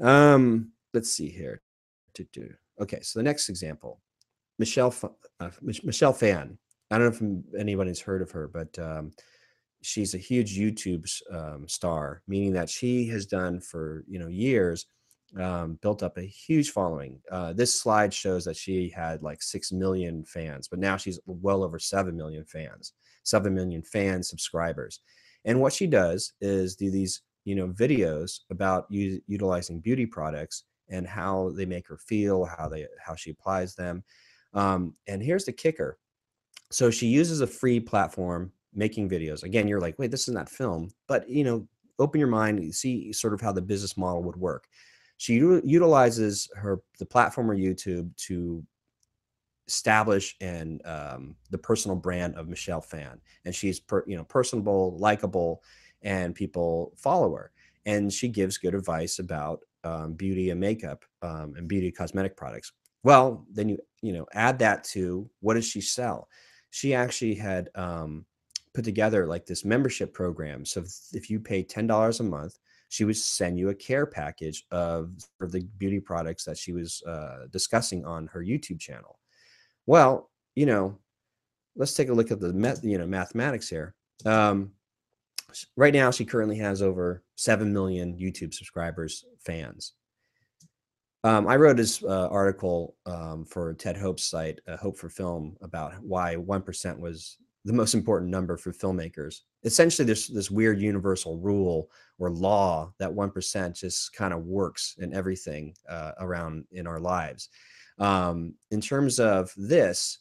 Um, 0.00 0.72
let's 0.92 1.10
see 1.10 1.28
here. 1.28 1.62
Okay, 2.80 3.00
so 3.02 3.18
the 3.18 3.22
next 3.22 3.48
example, 3.48 4.00
Michelle 4.58 4.94
uh, 5.40 5.50
Michelle 5.60 6.12
Phan. 6.12 6.58
I 6.90 6.98
don't 6.98 7.20
know 7.20 7.44
if 7.52 7.60
anybody's 7.60 8.00
heard 8.00 8.22
of 8.22 8.30
her, 8.30 8.48
but 8.48 8.78
um, 8.78 9.12
she's 9.82 10.14
a 10.14 10.18
huge 10.18 10.56
YouTube 10.56 11.06
um, 11.32 11.68
star, 11.68 12.22
meaning 12.28 12.52
that 12.52 12.70
she 12.70 13.06
has 13.08 13.26
done 13.26 13.60
for 13.60 14.04
you 14.08 14.18
know 14.18 14.28
years, 14.28 14.86
um, 15.38 15.78
built 15.82 16.02
up 16.02 16.16
a 16.18 16.22
huge 16.22 16.70
following. 16.70 17.20
Uh, 17.30 17.52
this 17.52 17.80
slide 17.80 18.12
shows 18.12 18.44
that 18.44 18.56
she 18.56 18.88
had 18.88 19.22
like 19.22 19.42
six 19.42 19.72
million 19.72 20.24
fans, 20.24 20.68
but 20.68 20.78
now 20.78 20.96
she's 20.96 21.18
well 21.26 21.62
over 21.62 21.78
seven 21.78 22.16
million 22.16 22.44
fans, 22.44 22.92
seven 23.24 23.54
million 23.54 23.82
fan 23.82 24.22
subscribers. 24.22 25.00
And 25.44 25.60
what 25.60 25.72
she 25.72 25.86
does 25.86 26.32
is 26.40 26.76
do 26.76 26.90
these 26.90 27.22
you 27.44 27.54
know 27.54 27.68
videos 27.68 28.40
about 28.50 28.86
u- 28.90 29.22
utilizing 29.26 29.80
beauty 29.80 30.06
products 30.06 30.64
and 30.88 31.06
how 31.06 31.50
they 31.56 31.66
make 31.66 31.86
her 31.88 31.98
feel, 31.98 32.44
how 32.44 32.68
they 32.68 32.86
how 33.04 33.14
she 33.14 33.30
applies 33.30 33.74
them. 33.74 34.04
Um, 34.54 34.94
and 35.06 35.22
here's 35.22 35.44
the 35.44 35.52
kicker. 35.52 35.98
So 36.70 36.90
she 36.90 37.06
uses 37.06 37.40
a 37.40 37.46
free 37.46 37.78
platform 37.78 38.52
making 38.74 39.08
videos. 39.08 39.42
Again, 39.42 39.68
you're 39.68 39.80
like, 39.80 39.98
wait, 39.98 40.10
this 40.10 40.28
is 40.28 40.34
not 40.34 40.48
film, 40.48 40.90
but 41.06 41.28
you 41.28 41.44
know, 41.44 41.66
open 41.98 42.18
your 42.18 42.28
mind, 42.28 42.74
see 42.74 43.12
sort 43.12 43.34
of 43.34 43.40
how 43.40 43.52
the 43.52 43.62
business 43.62 43.96
model 43.96 44.22
would 44.22 44.36
work. 44.36 44.66
She 45.16 45.34
utilizes 45.34 46.48
her 46.56 46.80
the 46.98 47.06
platform 47.06 47.50
or 47.50 47.56
YouTube 47.56 48.14
to 48.26 48.64
establish 49.66 50.36
and 50.40 50.80
um, 50.84 51.36
the 51.50 51.58
personal 51.58 51.96
brand 51.96 52.34
of 52.36 52.48
Michelle 52.48 52.80
Phan, 52.80 53.20
and 53.44 53.54
she's 53.54 53.80
per, 53.80 54.04
you 54.06 54.16
know 54.16 54.24
personable, 54.24 54.96
likable, 54.98 55.62
and 56.02 56.34
people 56.34 56.92
follow 56.96 57.34
her. 57.34 57.50
And 57.86 58.12
she 58.12 58.28
gives 58.28 58.58
good 58.58 58.74
advice 58.74 59.18
about 59.18 59.60
um, 59.84 60.14
beauty 60.14 60.50
and 60.50 60.60
makeup 60.60 61.04
um, 61.22 61.54
and 61.56 61.68
beauty 61.68 61.92
cosmetic 61.92 62.36
products. 62.36 62.72
Well, 63.02 63.46
then 63.52 63.68
you 63.68 63.78
you 64.02 64.12
know 64.12 64.26
add 64.32 64.58
that 64.60 64.84
to 64.84 65.28
what 65.40 65.54
does 65.54 65.66
she 65.66 65.80
sell? 65.80 66.28
She 66.70 66.94
actually 66.94 67.34
had 67.34 67.70
um, 67.74 68.26
put 68.74 68.84
together 68.84 69.26
like 69.26 69.46
this 69.46 69.64
membership 69.64 70.12
program. 70.12 70.64
So 70.64 70.84
if 71.12 71.30
you 71.30 71.40
pay 71.40 71.62
ten 71.62 71.86
dollars 71.86 72.20
a 72.20 72.24
month, 72.24 72.58
she 72.88 73.04
would 73.04 73.16
send 73.16 73.58
you 73.58 73.70
a 73.70 73.74
care 73.74 74.06
package 74.06 74.64
of, 74.70 75.10
the 75.40 75.66
beauty 75.78 76.00
products 76.00 76.44
that 76.44 76.58
she 76.58 76.72
was 76.72 77.02
uh, 77.06 77.46
discussing 77.50 78.04
on 78.04 78.26
her 78.28 78.40
YouTube 78.40 78.80
channel. 78.80 79.18
Well, 79.86 80.30
you 80.54 80.66
know, 80.66 80.98
let's 81.76 81.94
take 81.94 82.08
a 82.08 82.12
look 82.12 82.30
at 82.30 82.40
the 82.40 82.80
you 82.82 82.98
know 82.98 83.06
mathematics 83.06 83.68
here. 83.68 83.94
Um, 84.24 84.72
right 85.76 85.94
now, 85.94 86.10
she 86.10 86.24
currently 86.24 86.56
has 86.58 86.82
over 86.82 87.22
seven 87.36 87.72
million 87.72 88.16
YouTube 88.16 88.54
subscribers, 88.54 89.24
fans. 89.44 89.92
Um, 91.24 91.48
I 91.48 91.56
wrote 91.56 91.76
this 91.76 92.02
uh, 92.02 92.28
article 92.28 92.96
um, 93.04 93.44
for 93.44 93.74
Ted 93.74 93.96
Hope's 93.96 94.24
site, 94.24 94.60
uh, 94.68 94.76
Hope 94.76 94.96
for 94.96 95.08
Film, 95.08 95.56
about 95.60 95.94
why 96.02 96.36
one 96.36 96.62
percent 96.62 96.98
was 96.98 97.38
the 97.66 97.72
most 97.72 97.94
important 97.94 98.30
number 98.30 98.56
for 98.56 98.72
filmmakers. 98.72 99.40
Essentially, 99.64 100.06
there's 100.06 100.28
this 100.28 100.52
weird 100.52 100.80
universal 100.80 101.36
rule 101.38 101.90
or 102.18 102.30
law 102.30 102.92
that 103.00 103.10
1% 103.10 103.78
just 103.78 104.12
kind 104.12 104.32
of 104.32 104.44
works 104.44 104.94
in 104.98 105.12
everything 105.12 105.74
uh, 105.88 106.12
around 106.20 106.64
in 106.70 106.86
our 106.86 107.00
lives. 107.00 107.48
Um, 107.98 108.54
in 108.70 108.80
terms 108.80 109.18
of 109.18 109.52
this 109.56 110.20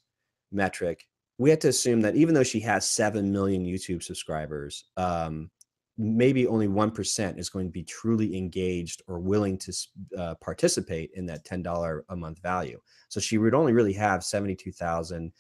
metric, 0.52 1.06
we 1.38 1.52
have 1.52 1.60
to 1.60 1.68
assume 1.68 2.02
that 2.02 2.16
even 2.16 2.34
though 2.34 2.44
she 2.44 2.60
has 2.62 2.90
7 2.90 3.32
million 3.32 3.64
YouTube 3.64 4.02
subscribers, 4.02 4.86
um, 4.98 5.52
maybe 6.00 6.48
only 6.48 6.68
1% 6.68 7.38
is 7.38 7.50
going 7.50 7.68
to 7.68 7.72
be 7.72 7.84
truly 7.84 8.36
engaged 8.36 9.04
or 9.08 9.20
willing 9.20 9.60
to 9.60 9.74
uh, 10.18 10.34
participate 10.42 11.12
in 11.14 11.28
that 11.28 11.46
$10 11.46 12.02
a 12.10 12.16
month 12.16 12.42
value. 12.42 12.80
So 13.10 13.20
she 13.20 13.38
would 13.38 13.54
only 13.54 13.74
really 13.74 13.94
have 13.94 14.24
72,000 14.24 15.32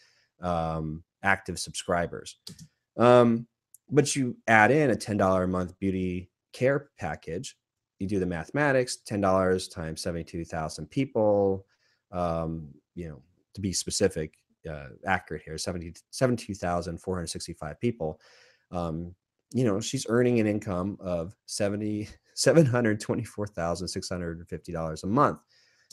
um, 0.41 1.03
active 1.25 1.59
subscribers. 1.59 2.37
Um, 2.97 3.47
but 3.89 4.15
you 4.15 4.37
add 4.47 4.71
in 4.71 4.91
a 4.91 4.95
$10 4.95 5.43
a 5.43 5.47
month 5.47 5.77
beauty 5.79 6.29
care 6.53 6.91
package, 6.97 7.57
you 7.99 8.07
do 8.07 8.19
the 8.19 8.25
mathematics, 8.25 8.99
$10 9.09 9.73
times 9.73 10.01
72,000 10.01 10.89
people, 10.89 11.65
um, 12.11 12.69
you 12.93 13.09
know, 13.09 13.21
to 13.53 13.61
be 13.61 13.71
specific, 13.73 14.35
uh, 14.69 14.87
accurate 15.05 15.43
here, 15.43 15.57
70, 15.57 15.93
72,465 16.11 17.79
people. 17.79 18.19
Um, 18.71 19.15
you 19.53 19.63
know, 19.63 19.79
she's 19.79 20.07
earning 20.09 20.39
an 20.39 20.47
income 20.47 20.97
of 20.99 21.35
70, 21.45 22.09
$724,650 22.35 25.03
a 25.03 25.07
month. 25.07 25.39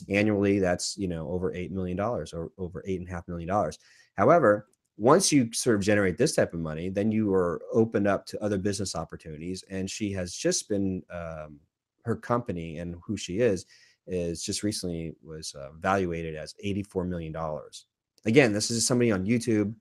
Annually, 0.09 0.57
that's, 0.59 0.97
you 0.97 1.07
know, 1.07 1.29
over 1.29 1.53
$8 1.53 1.71
million 1.71 1.97
or 1.99 2.51
over 2.57 2.83
eight 2.85 2.99
and 2.99 3.07
a 3.07 3.11
half 3.11 3.27
million 3.27 3.47
dollars. 3.47 3.77
However, 4.15 4.67
once 4.97 5.31
you 5.31 5.51
sort 5.53 5.75
of 5.75 5.81
generate 5.81 6.17
this 6.17 6.35
type 6.35 6.53
of 6.53 6.59
money, 6.59 6.89
then 6.89 7.11
you 7.11 7.33
are 7.33 7.61
opened 7.71 8.07
up 8.07 8.25
to 8.27 8.43
other 8.43 8.57
business 8.57 8.95
opportunities. 8.95 9.63
And 9.69 9.89
she 9.89 10.11
has 10.13 10.35
just 10.35 10.69
been 10.69 11.01
um, 11.11 11.59
her 12.05 12.15
company 12.15 12.77
and 12.77 12.95
who 13.05 13.17
she 13.17 13.39
is 13.39 13.65
is 14.05 14.43
just 14.43 14.63
recently 14.63 15.13
was 15.23 15.55
uh, 15.55 15.69
valuated 15.79 16.35
as 16.35 16.53
84 16.61 17.05
million 17.05 17.31
dollars. 17.31 17.85
Again, 18.25 18.53
this 18.53 18.69
is 18.69 18.85
somebody 18.85 19.11
on 19.11 19.25
YouTube 19.25 19.73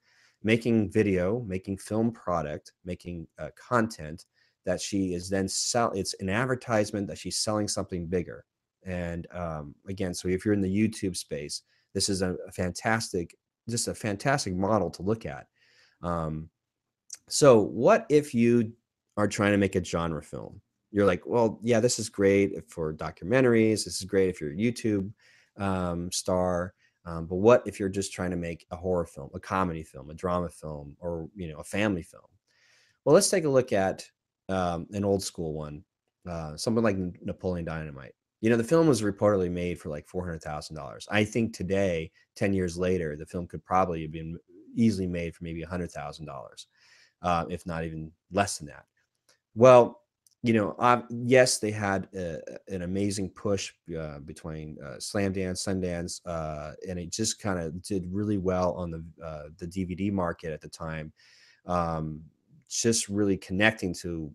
making 0.44 0.90
video, 0.90 1.40
making 1.46 1.79
film 1.79 2.12
product, 2.12 2.72
making 2.85 3.27
uh, 3.38 3.51
content 3.57 4.25
that 4.64 4.81
she 4.81 5.14
is 5.14 5.29
then 5.29 5.48
sell. 5.48 5.90
It's 5.92 6.14
an 6.20 6.29
advertisement 6.29 7.07
that 7.09 7.18
she's 7.18 7.38
selling 7.38 7.68
something 7.68 8.07
bigger. 8.07 8.44
And 8.85 9.27
um, 9.33 9.75
again, 9.88 10.14
so 10.14 10.29
if 10.29 10.44
you're 10.44 10.55
in 10.55 10.61
the 10.61 10.88
YouTube 10.88 11.16
space, 11.16 11.62
this 11.94 12.09
is 12.09 12.22
a, 12.22 12.37
a 12.48 12.53
fantastic 12.53 13.37
just 13.68 13.88
a 13.88 13.94
fantastic 13.94 14.55
model 14.55 14.90
to 14.90 15.03
look 15.03 15.27
at. 15.27 15.46
Um, 16.03 16.51
so, 17.29 17.61
what 17.61 18.07
if 18.09 18.35
you 18.35 18.72
are 19.16 19.29
trying 19.29 19.53
to 19.53 19.59
make 19.59 19.77
a 19.77 19.85
genre 19.85 20.22
film? 20.22 20.61
You're 20.90 21.07
like, 21.07 21.27
well, 21.27 21.59
yeah, 21.62 21.81
this 21.81 21.98
is 21.98 22.09
great 22.09 22.70
for 22.70 22.92
documentaries. 22.92 23.85
This 23.85 24.01
is 24.01 24.05
great 24.05 24.29
if 24.29 24.40
you're 24.40 24.53
a 24.53 24.57
YouTube 24.57 25.11
um, 25.57 26.12
star. 26.12 26.75
Um, 27.05 27.27
but 27.27 27.37
what 27.37 27.62
if 27.66 27.81
you're 27.81 27.88
just 27.88 28.12
trying 28.12 28.31
to 28.31 28.37
make 28.37 28.66
a 28.70 28.77
horror 28.77 29.07
film, 29.07 29.31
a 29.35 29.40
comedy 29.40 29.83
film, 29.83 30.11
a 30.11 30.14
drama 30.14 30.48
film, 30.48 30.96
or 31.01 31.29
you 31.35 31.48
know, 31.48 31.59
a 31.59 31.64
family 31.64 32.03
film? 32.03 32.22
Well, 33.05 33.14
let's 33.14 33.31
take 33.31 33.44
a 33.44 33.48
look 33.48 33.72
at 33.72 34.05
um, 34.48 34.87
an 34.92 35.05
old 35.05 35.22
school 35.22 35.53
one, 35.53 35.83
uh, 36.29 36.57
something 36.57 36.85
like 36.85 36.96
Napoleon 37.22 37.64
Dynamite. 37.64 38.14
You 38.43 38.51
know, 38.51 38.57
the 38.57 38.65
film 38.65 38.89
was 38.89 39.03
reportedly 39.03 39.51
made 39.51 39.81
for 39.81 39.89
like 39.89 40.07
four 40.07 40.25
hundred 40.25 40.43
thousand 40.43 40.77
dollars. 40.77 41.09
I 41.11 41.25
think 41.25 41.55
today, 41.57 42.11
ten 42.35 42.53
years 42.53 42.77
later, 42.77 43.17
the 43.17 43.25
film 43.25 43.47
could 43.47 43.65
probably 43.65 44.03
have 44.03 44.13
been 44.13 44.37
easily 44.75 45.07
made 45.07 45.35
for 45.35 45.45
maybe 45.45 45.63
a 45.63 45.69
hundred 45.69 45.93
thousand 45.93 46.29
uh, 46.29 46.33
dollars, 46.33 46.67
if 47.51 47.65
not 47.67 47.85
even 47.85 48.11
less 48.33 48.59
than 48.59 48.67
that. 48.67 48.85
Well, 49.55 50.01
you 50.43 50.55
know, 50.55 50.75
uh, 50.81 51.03
yes, 51.09 51.59
they 51.59 51.71
had 51.71 52.09
a, 52.17 52.41
an 52.67 52.83
amazing 52.83 53.31
push 53.31 53.73
uh, 53.97 54.19
between 54.19 54.77
uh, 54.85 54.97
Slamdance, 54.97 55.65
Sundance, 55.65 56.21
uh, 56.27 56.73
and 56.89 56.99
it 56.99 57.13
just 57.13 57.41
kind 57.41 57.61
of 57.61 57.81
did 57.83 58.13
really 58.13 58.39
well 58.39 58.73
on 58.73 58.91
the 58.91 59.05
uh, 59.25 59.45
the 59.59 59.67
DVD 59.69 60.11
market 60.11 60.53
at 60.53 60.61
the 60.61 60.69
time. 60.69 61.13
Um, 61.65 62.23
just 62.69 63.09
really 63.09 63.37
connecting 63.37 63.95
to 63.95 64.35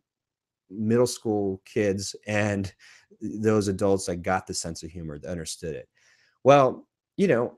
middle 0.70 1.08
school 1.08 1.62
kids 1.66 2.16
and 2.26 2.74
those 3.22 3.68
adults 3.68 4.06
that 4.06 4.18
got 4.18 4.48
the 4.48 4.54
sense 4.54 4.84
of 4.84 4.92
humor 4.92 5.18
that 5.20 5.30
understood 5.30 5.76
it. 5.76 5.88
Well 6.44 6.88
you 7.18 7.28
know 7.28 7.58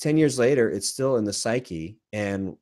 10 0.00 0.16
years 0.16 0.38
later 0.38 0.70
it's 0.70 0.88
still 0.88 1.16
in 1.16 1.24
the 1.24 1.32
psyche 1.32 1.98
and 2.12 2.56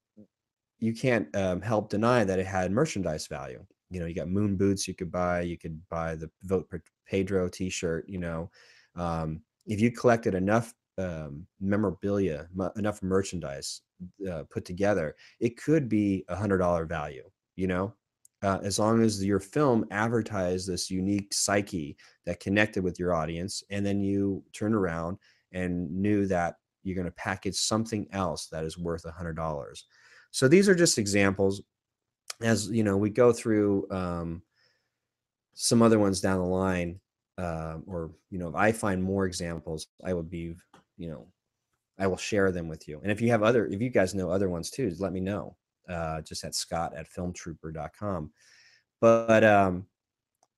you 0.78 0.94
can't 0.94 1.34
um, 1.36 1.60
help 1.60 1.88
deny 1.88 2.24
that 2.24 2.38
it 2.38 2.46
had 2.46 2.70
merchandise 2.70 3.26
value. 3.26 3.64
You 3.90 4.00
know 4.00 4.06
you 4.06 4.14
got 4.14 4.28
moon 4.28 4.56
boots 4.56 4.88
you 4.88 4.94
could 4.94 5.10
buy 5.10 5.42
you 5.42 5.56
could 5.56 5.80
buy 5.88 6.16
the 6.16 6.30
vote 6.42 6.68
pedro 7.06 7.48
t-shirt 7.48 8.08
you 8.08 8.18
know 8.18 8.50
um, 8.96 9.40
if 9.66 9.80
you 9.80 9.90
collected 9.90 10.34
enough 10.34 10.74
um, 10.98 11.46
memorabilia 11.60 12.48
m- 12.58 12.70
enough 12.76 13.02
merchandise 13.02 13.82
uh, 14.30 14.42
put 14.50 14.64
together 14.64 15.14
it 15.40 15.56
could 15.56 15.88
be 15.88 16.24
a 16.28 16.36
hundred 16.36 16.58
dollar 16.58 16.86
value 16.86 17.28
you 17.56 17.66
know 17.66 17.94
uh, 18.44 18.60
as 18.62 18.78
long 18.78 19.02
as 19.02 19.24
your 19.24 19.40
film 19.40 19.86
advertised 19.90 20.68
this 20.68 20.90
unique 20.90 21.32
psyche 21.32 21.96
that 22.26 22.40
connected 22.40 22.84
with 22.84 22.98
your 22.98 23.14
audience 23.14 23.62
and 23.70 23.84
then 23.86 24.02
you 24.02 24.44
turn 24.52 24.74
around 24.74 25.16
and 25.52 25.90
knew 25.90 26.26
that 26.26 26.56
you're 26.82 26.94
going 26.94 27.06
to 27.06 27.12
package 27.12 27.54
something 27.54 28.06
else 28.12 28.48
that 28.48 28.62
is 28.62 28.76
worth 28.76 29.06
a 29.06 29.10
hundred 29.10 29.34
dollars. 29.34 29.86
So 30.30 30.46
these 30.46 30.68
are 30.68 30.74
just 30.74 30.98
examples. 30.98 31.62
As 32.42 32.68
you 32.68 32.84
know 32.84 32.98
we 32.98 33.08
go 33.08 33.32
through 33.32 33.86
um, 33.90 34.42
some 35.54 35.80
other 35.80 35.98
ones 35.98 36.20
down 36.20 36.38
the 36.38 36.44
line 36.44 37.00
uh, 37.38 37.78
or 37.86 38.10
you 38.30 38.38
know 38.38 38.48
if 38.48 38.54
i 38.54 38.72
find 38.72 39.02
more 39.02 39.24
examples 39.24 39.86
i 40.04 40.12
would 40.12 40.28
be 40.28 40.54
you 40.96 41.08
know 41.08 41.26
i 41.98 42.06
will 42.06 42.16
share 42.16 42.52
them 42.52 42.68
with 42.68 42.86
you. 42.88 43.00
And 43.02 43.10
if 43.10 43.20
you 43.20 43.30
have 43.30 43.42
other 43.42 43.66
if 43.66 43.80
you 43.80 43.88
guys 43.88 44.14
know 44.14 44.30
other 44.30 44.50
ones 44.50 44.70
too 44.70 44.92
let 44.98 45.12
me 45.12 45.20
know 45.20 45.56
uh, 45.88 46.20
just 46.22 46.44
at 46.44 46.54
scott 46.54 46.94
at 46.96 47.10
filmtrooper.com. 47.10 48.30
But 49.00 49.44
um, 49.44 49.86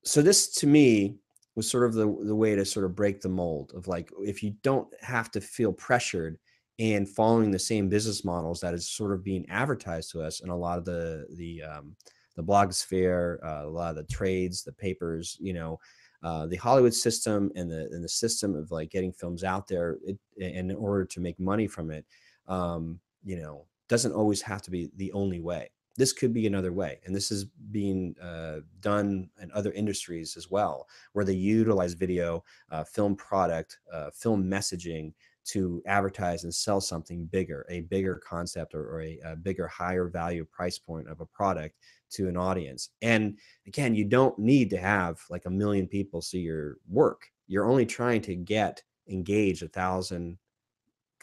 so 0.05 0.23
this 0.23 0.53
to 0.57 0.67
me 0.67 1.17
was 1.55 1.71
sort 1.71 1.85
of 1.85 1.95
the 1.95 2.07
the 2.25 2.37
way 2.37 2.55
to 2.55 2.65
sort 2.65 2.85
of 2.85 2.95
break 2.95 3.21
the 3.21 3.29
mold 3.29 3.73
of 3.75 3.89
like 3.89 4.11
if 4.21 4.43
you 4.43 4.55
don't 4.63 4.89
have 5.01 5.31
to 5.33 5.41
feel 5.41 5.73
pressured 5.73 6.39
and 6.79 7.09
following 7.09 7.51
the 7.51 7.59
same 7.59 7.89
business 7.89 8.25
models 8.25 8.61
that 8.61 8.75
is 8.75 8.91
sort 8.91 9.13
of 9.13 9.25
being 9.25 9.49
advertised 9.49 10.11
to 10.13 10.23
us 10.23 10.41
in 10.41 10.51
a 10.51 10.57
lot 10.57 10.79
of 10.79 10.85
the 10.85 11.27
the 11.37 11.63
um, 11.63 11.97
the 12.37 12.43
blogosphere, 12.43 13.39
uh, 13.45 13.67
a 13.67 13.69
lot 13.69 13.91
of 13.91 13.97
the 13.97 14.15
trades, 14.15 14.63
the 14.63 14.73
papers, 14.73 15.39
you 15.41 15.55
know, 15.55 15.79
uh, 16.23 16.47
the 16.47 16.57
Hollywood 16.57 16.95
system 16.95 17.51
and 17.57 17.71
the 17.71 17.89
and 17.93 18.05
the 18.05 18.09
system 18.09 18.55
of 18.55 18.71
like 18.71 18.91
getting 18.91 19.13
films 19.13 19.43
out 19.43 19.67
there 19.67 19.97
it, 20.05 20.19
in 20.37 20.75
order 20.75 21.05
to 21.05 21.21
make 21.21 21.41
money 21.41 21.67
from 21.67 21.91
it, 21.91 22.05
um, 22.47 23.01
you 23.25 23.37
know, 23.41 23.65
doesn't 23.89 24.13
always 24.13 24.43
have 24.43 24.63
to 24.63 24.71
be 24.71 24.91
the 24.97 25.13
only 25.13 25.41
way. 25.41 25.71
This 25.97 26.13
could 26.13 26.35
be 26.35 26.47
another 26.47 26.73
way, 26.73 27.01
and 27.07 27.15
this 27.15 27.31
is 27.31 27.47
being 27.71 28.15
uh, 28.21 28.61
done 28.81 29.31
in 29.41 29.51
other 29.53 29.73
industries 29.73 30.37
as 30.37 30.51
well, 30.51 30.87
where 31.15 31.25
they 31.25 31.33
utilize 31.33 31.95
video, 31.95 32.45
uh, 32.71 32.85
film 32.85 33.17
product, 33.17 33.79
uh, 33.91 34.11
film 34.11 34.45
messaging 34.45 35.15
to 35.47 35.81
advertise 35.87 36.45
and 36.45 36.55
sell 36.55 36.81
something 36.81 37.25
bigger, 37.27 37.65
a 37.71 37.83
bigger 37.83 38.17
concept 38.17 38.75
or, 38.75 38.83
or 38.89 39.03
a, 39.03 39.19
a, 39.25 39.37
bigger, 39.37 39.67
higher 39.69 40.09
value 40.09 40.45
price 40.45 40.79
point 40.79 41.09
of 41.09 41.21
a 41.21 41.27
product 41.27 41.77
to 42.11 42.29
an 42.29 42.37
audience. 42.37 42.91
And 43.01 43.39
again, 43.67 43.95
you 43.95 44.05
don't 44.05 44.37
need 44.39 44.71
to 44.71 44.79
have 44.79 45.21
like 45.31 45.47
a 45.47 45.51
million 45.51 45.87
people 45.87 46.21
see 46.21 46.41
your 46.41 46.79
work. 46.89 47.31
You're 47.47 47.71
only 47.71 47.87
trying 47.87 48.23
to 48.23 48.35
get 48.35 48.83
engaged 49.09 49.63
a 49.63 49.69
thousand 49.69 50.37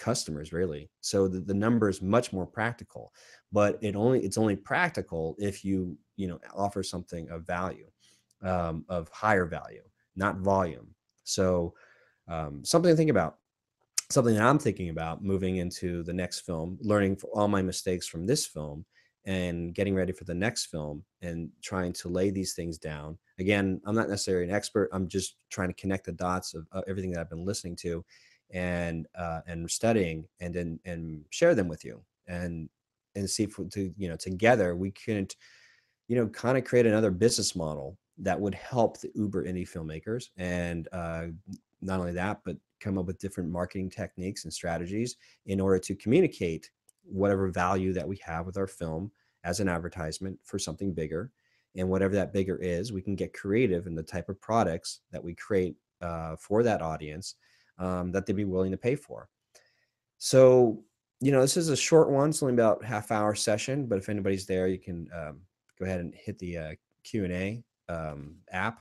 customers 0.03 0.51
really 0.51 0.89
so 0.99 1.29
the, 1.29 1.39
the 1.39 1.53
number 1.53 1.87
is 1.87 2.01
much 2.01 2.33
more 2.33 2.45
practical 2.45 3.13
but 3.53 3.79
it 3.81 3.95
only 3.95 4.19
it's 4.19 4.37
only 4.37 4.55
practical 4.55 5.33
if 5.39 5.63
you 5.63 5.97
you 6.17 6.27
know 6.27 6.37
offer 6.53 6.83
something 6.83 7.29
of 7.29 7.47
value 7.47 7.87
um, 8.41 8.83
of 8.89 9.07
higher 9.09 9.45
value 9.45 9.83
not 10.17 10.39
volume 10.39 10.87
so 11.23 11.73
um, 12.27 12.65
something 12.65 12.91
to 12.91 12.97
think 12.97 13.09
about 13.09 13.37
something 14.11 14.35
that 14.35 14.43
i'm 14.43 14.59
thinking 14.59 14.89
about 14.89 15.23
moving 15.23 15.55
into 15.55 16.03
the 16.03 16.13
next 16.13 16.41
film 16.41 16.77
learning 16.81 17.17
all 17.33 17.47
my 17.47 17.61
mistakes 17.61 18.05
from 18.05 18.27
this 18.27 18.45
film 18.45 18.85
and 19.25 19.73
getting 19.73 19.95
ready 19.95 20.11
for 20.11 20.25
the 20.25 20.33
next 20.33 20.65
film 20.65 21.01
and 21.21 21.49
trying 21.61 21.93
to 21.93 22.09
lay 22.09 22.29
these 22.29 22.55
things 22.55 22.77
down. 22.77 23.17
Again, 23.39 23.79
I'm 23.85 23.95
not 23.95 24.09
necessarily 24.09 24.49
an 24.49 24.53
expert. 24.53 24.89
I'm 24.91 25.07
just 25.07 25.37
trying 25.49 25.69
to 25.69 25.81
connect 25.81 26.05
the 26.05 26.11
dots 26.11 26.53
of 26.53 26.67
uh, 26.73 26.81
everything 26.89 27.11
that 27.11 27.21
I've 27.21 27.29
been 27.29 27.45
listening 27.45 27.77
to 27.77 28.03
and 28.53 29.07
uh, 29.15 29.41
and 29.47 29.69
studying 29.69 30.25
and 30.39 30.53
then 30.53 30.79
and 30.85 31.25
share 31.29 31.55
them 31.55 31.67
with 31.67 31.83
you 31.83 32.01
and 32.27 32.69
and 33.15 33.29
see 33.29 33.43
if 33.43 33.57
to 33.71 33.93
you 33.97 34.07
know 34.07 34.15
together 34.15 34.75
we 34.75 34.91
couldn't 34.91 35.35
you 36.07 36.15
know 36.15 36.27
kind 36.27 36.57
of 36.57 36.63
create 36.63 36.85
another 36.85 37.11
business 37.11 37.55
model 37.55 37.97
that 38.17 38.39
would 38.39 38.53
help 38.53 38.99
the 38.99 39.11
uber 39.15 39.43
indie 39.43 39.67
filmmakers 39.67 40.29
and 40.37 40.87
uh, 40.93 41.25
not 41.81 41.99
only 41.99 42.13
that 42.13 42.39
but 42.45 42.55
come 42.79 42.97
up 42.97 43.05
with 43.05 43.19
different 43.19 43.49
marketing 43.49 43.89
techniques 43.89 44.43
and 44.43 44.53
strategies 44.53 45.15
in 45.45 45.59
order 45.59 45.79
to 45.79 45.95
communicate 45.95 46.69
whatever 47.03 47.47
value 47.47 47.93
that 47.93 48.07
we 48.07 48.17
have 48.23 48.45
with 48.45 48.57
our 48.57 48.67
film 48.67 49.11
as 49.43 49.59
an 49.59 49.69
advertisement 49.69 50.37
for 50.43 50.59
something 50.59 50.93
bigger. 50.93 51.31
And 51.75 51.89
whatever 51.89 52.13
that 52.15 52.33
bigger 52.33 52.57
is, 52.57 52.91
we 52.93 53.01
can 53.01 53.15
get 53.15 53.33
creative 53.33 53.87
in 53.87 53.95
the 53.95 54.03
type 54.03 54.29
of 54.29 54.39
products 54.39 54.99
that 55.11 55.23
we 55.23 55.33
create 55.33 55.75
uh, 56.01 56.35
for 56.35 56.63
that 56.63 56.81
audience 56.81 57.35
um, 57.79 58.11
that 58.11 58.25
they'd 58.25 58.35
be 58.35 58.45
willing 58.45 58.71
to 58.71 58.77
pay 58.77 58.95
for. 58.95 59.27
So, 60.17 60.83
you 61.19 61.31
know, 61.31 61.41
this 61.41 61.57
is 61.57 61.69
a 61.69 61.77
short 61.77 62.09
one. 62.09 62.29
It's 62.29 62.43
only 62.43 62.53
about 62.53 62.83
half 62.83 63.11
hour 63.11 63.35
session, 63.35 63.87
but 63.87 63.97
if 63.97 64.09
anybody's 64.09 64.45
there, 64.45 64.67
you 64.67 64.79
can 64.79 65.07
um, 65.15 65.41
go 65.79 65.85
ahead 65.85 65.99
and 65.99 66.13
hit 66.15 66.39
the 66.39 66.57
uh, 66.57 66.71
Q 67.03 67.25
and 67.25 67.33
A 67.33 67.63
um, 67.89 68.35
app. 68.51 68.79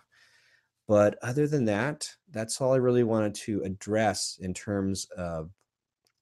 But 0.88 1.16
other 1.22 1.46
than 1.46 1.64
that, 1.66 2.08
that's 2.30 2.60
all 2.60 2.72
I 2.72 2.76
really 2.76 3.04
wanted 3.04 3.34
to 3.36 3.62
address 3.62 4.38
in 4.40 4.52
terms 4.52 5.06
of 5.16 5.50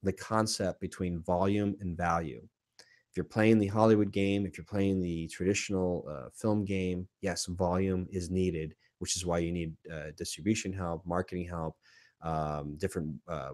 the 0.03 0.13
concept 0.13 0.81
between 0.81 1.23
volume 1.23 1.77
and 1.81 1.97
value. 1.97 2.41
If 2.79 3.17
you're 3.17 3.25
playing 3.25 3.59
the 3.59 3.67
Hollywood 3.67 4.13
game, 4.13 4.47
if 4.47 4.57
you're 4.57 4.65
playing 4.65 5.01
the 5.01 5.27
traditional 5.29 6.07
uh, 6.09 6.29
film 6.35 6.65
game, 6.65 7.09
yes, 7.23 7.47
volume 7.47 8.07
is 8.11 8.31
needed, 8.31 8.75
which 9.01 9.17
is 9.17 9.27
why 9.27 9.39
you 9.39 9.51
need 9.51 9.75
uh, 9.93 10.13
distribution 10.17 10.73
help, 10.73 11.05
marketing 11.05 11.49
help, 11.49 11.75
um, 12.23 12.77
different, 12.77 13.15
uh, 13.29 13.53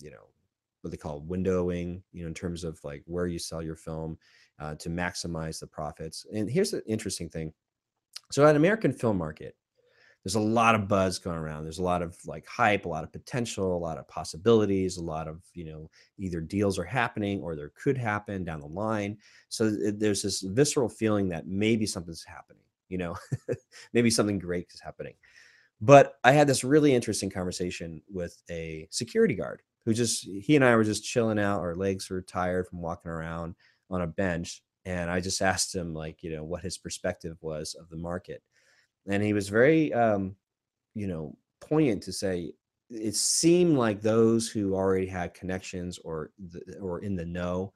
you 0.00 0.10
know, 0.10 0.28
what 0.82 0.90
they 0.90 0.96
call 0.96 1.22
windowing, 1.22 2.02
you 2.12 2.22
know, 2.22 2.28
in 2.28 2.34
terms 2.34 2.62
of 2.64 2.78
like 2.84 3.02
where 3.06 3.26
you 3.26 3.38
sell 3.38 3.62
your 3.62 3.76
film 3.76 4.18
uh, 4.58 4.74
to 4.76 4.90
maximize 4.90 5.58
the 5.58 5.66
profits. 5.66 6.26
And 6.32 6.48
here's 6.48 6.70
the 6.70 6.84
interesting 6.86 7.28
thing. 7.28 7.52
So, 8.30 8.46
at 8.46 8.56
American 8.56 8.92
film 8.92 9.18
market, 9.18 9.56
there's 10.24 10.36
a 10.36 10.40
lot 10.40 10.74
of 10.74 10.88
buzz 10.88 11.18
going 11.18 11.36
around. 11.36 11.64
There's 11.64 11.78
a 11.78 11.82
lot 11.82 12.00
of 12.00 12.16
like 12.24 12.46
hype, 12.46 12.86
a 12.86 12.88
lot 12.88 13.04
of 13.04 13.12
potential, 13.12 13.76
a 13.76 13.78
lot 13.78 13.98
of 13.98 14.08
possibilities, 14.08 14.96
a 14.96 15.02
lot 15.02 15.28
of, 15.28 15.42
you 15.52 15.66
know, 15.66 15.90
either 16.18 16.40
deals 16.40 16.78
are 16.78 16.84
happening 16.84 17.42
or 17.42 17.54
there 17.54 17.72
could 17.74 17.98
happen 17.98 18.42
down 18.42 18.60
the 18.60 18.66
line. 18.66 19.18
So 19.50 19.66
it, 19.66 20.00
there's 20.00 20.22
this 20.22 20.40
visceral 20.40 20.88
feeling 20.88 21.28
that 21.28 21.46
maybe 21.46 21.84
something's 21.84 22.24
happening, 22.24 22.62
you 22.88 22.96
know, 22.96 23.16
maybe 23.92 24.10
something 24.10 24.38
great 24.38 24.68
is 24.72 24.80
happening. 24.80 25.14
But 25.80 26.14
I 26.24 26.32
had 26.32 26.46
this 26.46 26.64
really 26.64 26.94
interesting 26.94 27.30
conversation 27.30 28.02
with 28.10 28.40
a 28.50 28.88
security 28.90 29.34
guard 29.34 29.62
who 29.84 29.92
just, 29.92 30.24
he 30.24 30.56
and 30.56 30.64
I 30.64 30.74
were 30.76 30.84
just 30.84 31.04
chilling 31.04 31.38
out. 31.38 31.60
Our 31.60 31.74
legs 31.74 32.08
were 32.08 32.22
tired 32.22 32.68
from 32.68 32.80
walking 32.80 33.10
around 33.10 33.54
on 33.90 34.02
a 34.02 34.06
bench. 34.06 34.62
And 34.86 35.10
I 35.10 35.20
just 35.20 35.42
asked 35.42 35.74
him, 35.74 35.94
like, 35.94 36.22
you 36.22 36.34
know, 36.34 36.44
what 36.44 36.62
his 36.62 36.78
perspective 36.78 37.36
was 37.40 37.74
of 37.74 37.88
the 37.90 37.96
market 37.96 38.42
and 39.06 39.22
he 39.22 39.32
was 39.32 39.48
very 39.48 39.92
um, 39.92 40.34
you 40.94 41.06
know 41.06 41.36
poignant 41.60 42.02
to 42.02 42.12
say 42.12 42.52
it 42.90 43.14
seemed 43.14 43.76
like 43.76 44.00
those 44.00 44.48
who 44.48 44.74
already 44.74 45.06
had 45.06 45.34
connections 45.34 45.98
or 46.04 46.30
the, 46.50 46.78
or 46.78 47.00
in 47.00 47.16
the 47.16 47.24
know 47.24 47.72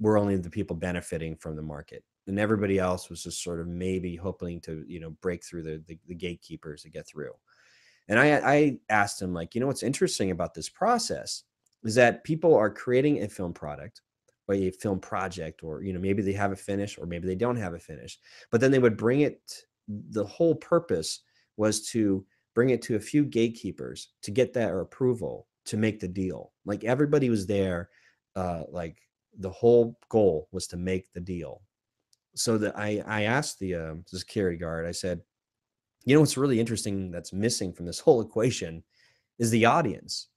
were 0.00 0.18
only 0.18 0.36
the 0.36 0.50
people 0.50 0.74
benefiting 0.74 1.36
from 1.36 1.54
the 1.54 1.62
market 1.62 2.02
and 2.26 2.38
everybody 2.38 2.78
else 2.78 3.10
was 3.10 3.22
just 3.22 3.42
sort 3.42 3.60
of 3.60 3.66
maybe 3.66 4.16
hoping 4.16 4.60
to 4.60 4.84
you 4.86 5.00
know 5.00 5.10
break 5.20 5.44
through 5.44 5.62
the, 5.62 5.82
the, 5.86 5.98
the 6.06 6.14
gatekeepers 6.14 6.82
to 6.82 6.90
get 6.90 7.06
through 7.06 7.32
and 8.08 8.18
I, 8.18 8.36
I 8.38 8.78
asked 8.90 9.20
him 9.20 9.32
like 9.32 9.54
you 9.54 9.60
know 9.60 9.66
what's 9.66 9.82
interesting 9.82 10.30
about 10.30 10.54
this 10.54 10.68
process 10.68 11.44
is 11.84 11.94
that 11.96 12.24
people 12.24 12.54
are 12.54 12.70
creating 12.70 13.22
a 13.22 13.28
film 13.28 13.52
product 13.52 14.02
or 14.48 14.54
a 14.54 14.70
film 14.70 15.00
project 15.00 15.62
or 15.62 15.82
you 15.82 15.92
know 15.92 16.00
maybe 16.00 16.22
they 16.22 16.32
have 16.32 16.52
a 16.52 16.56
finish 16.56 16.98
or 16.98 17.06
maybe 17.06 17.26
they 17.26 17.34
don't 17.34 17.56
have 17.56 17.74
a 17.74 17.78
finish 17.78 18.18
but 18.50 18.60
then 18.60 18.70
they 18.70 18.78
would 18.78 18.96
bring 18.96 19.20
it 19.20 19.64
the 19.88 20.24
whole 20.24 20.54
purpose 20.54 21.20
was 21.56 21.86
to 21.88 22.24
bring 22.54 22.70
it 22.70 22.82
to 22.82 22.96
a 22.96 23.00
few 23.00 23.24
gatekeepers 23.24 24.08
to 24.22 24.30
get 24.30 24.52
that 24.52 24.74
approval 24.74 25.46
to 25.64 25.76
make 25.76 26.00
the 26.00 26.08
deal. 26.08 26.52
Like 26.64 26.84
everybody 26.84 27.30
was 27.30 27.46
there, 27.46 27.90
uh, 28.36 28.64
like 28.70 28.98
the 29.38 29.50
whole 29.50 29.98
goal 30.08 30.48
was 30.52 30.66
to 30.68 30.76
make 30.76 31.12
the 31.12 31.20
deal. 31.20 31.62
So 32.34 32.58
that 32.58 32.78
I 32.78 33.02
I 33.06 33.22
asked 33.22 33.58
the 33.58 33.74
uh, 33.74 33.94
security 34.06 34.56
guard, 34.56 34.86
I 34.86 34.92
said, 34.92 35.20
you 36.04 36.14
know 36.14 36.20
what's 36.20 36.36
really 36.36 36.60
interesting 36.60 37.10
that's 37.10 37.32
missing 37.32 37.72
from 37.72 37.86
this 37.86 38.00
whole 38.00 38.20
equation 38.20 38.82
is 39.38 39.50
the 39.50 39.66
audience. 39.66 40.28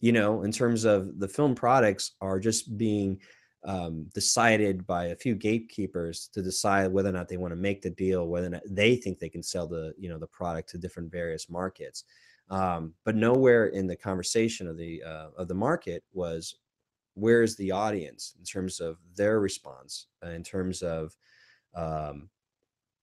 You 0.00 0.12
know, 0.12 0.42
in 0.42 0.52
terms 0.52 0.84
of 0.84 1.18
the 1.18 1.28
film 1.28 1.54
products 1.54 2.12
are 2.20 2.38
just 2.40 2.76
being 2.76 3.20
um, 3.64 4.06
decided 4.14 4.86
by 4.86 5.06
a 5.06 5.16
few 5.16 5.34
gatekeepers 5.34 6.28
to 6.34 6.42
decide 6.42 6.92
whether 6.92 7.08
or 7.08 7.12
not 7.12 7.28
they 7.28 7.38
want 7.38 7.52
to 7.52 7.56
make 7.56 7.80
the 7.80 7.90
deal, 7.90 8.28
whether 8.28 8.46
or 8.46 8.50
not 8.50 8.62
they 8.68 8.96
think 8.96 9.18
they 9.18 9.28
can 9.28 9.42
sell 9.42 9.66
the 9.66 9.94
you 9.98 10.08
know 10.08 10.18
the 10.18 10.26
product 10.26 10.68
to 10.70 10.78
different 10.78 11.10
various 11.10 11.48
markets. 11.48 12.04
Um, 12.50 12.92
but 13.04 13.16
nowhere 13.16 13.68
in 13.68 13.86
the 13.86 13.96
conversation 13.96 14.68
of 14.68 14.76
the 14.76 15.02
uh, 15.02 15.28
of 15.38 15.48
the 15.48 15.54
market 15.54 16.04
was 16.12 16.56
where 17.14 17.42
is 17.42 17.56
the 17.56 17.70
audience 17.70 18.34
in 18.38 18.44
terms 18.44 18.80
of 18.80 18.98
their 19.16 19.40
response, 19.40 20.06
uh, 20.24 20.30
in 20.30 20.42
terms 20.42 20.82
of 20.82 21.16
um, 21.74 22.28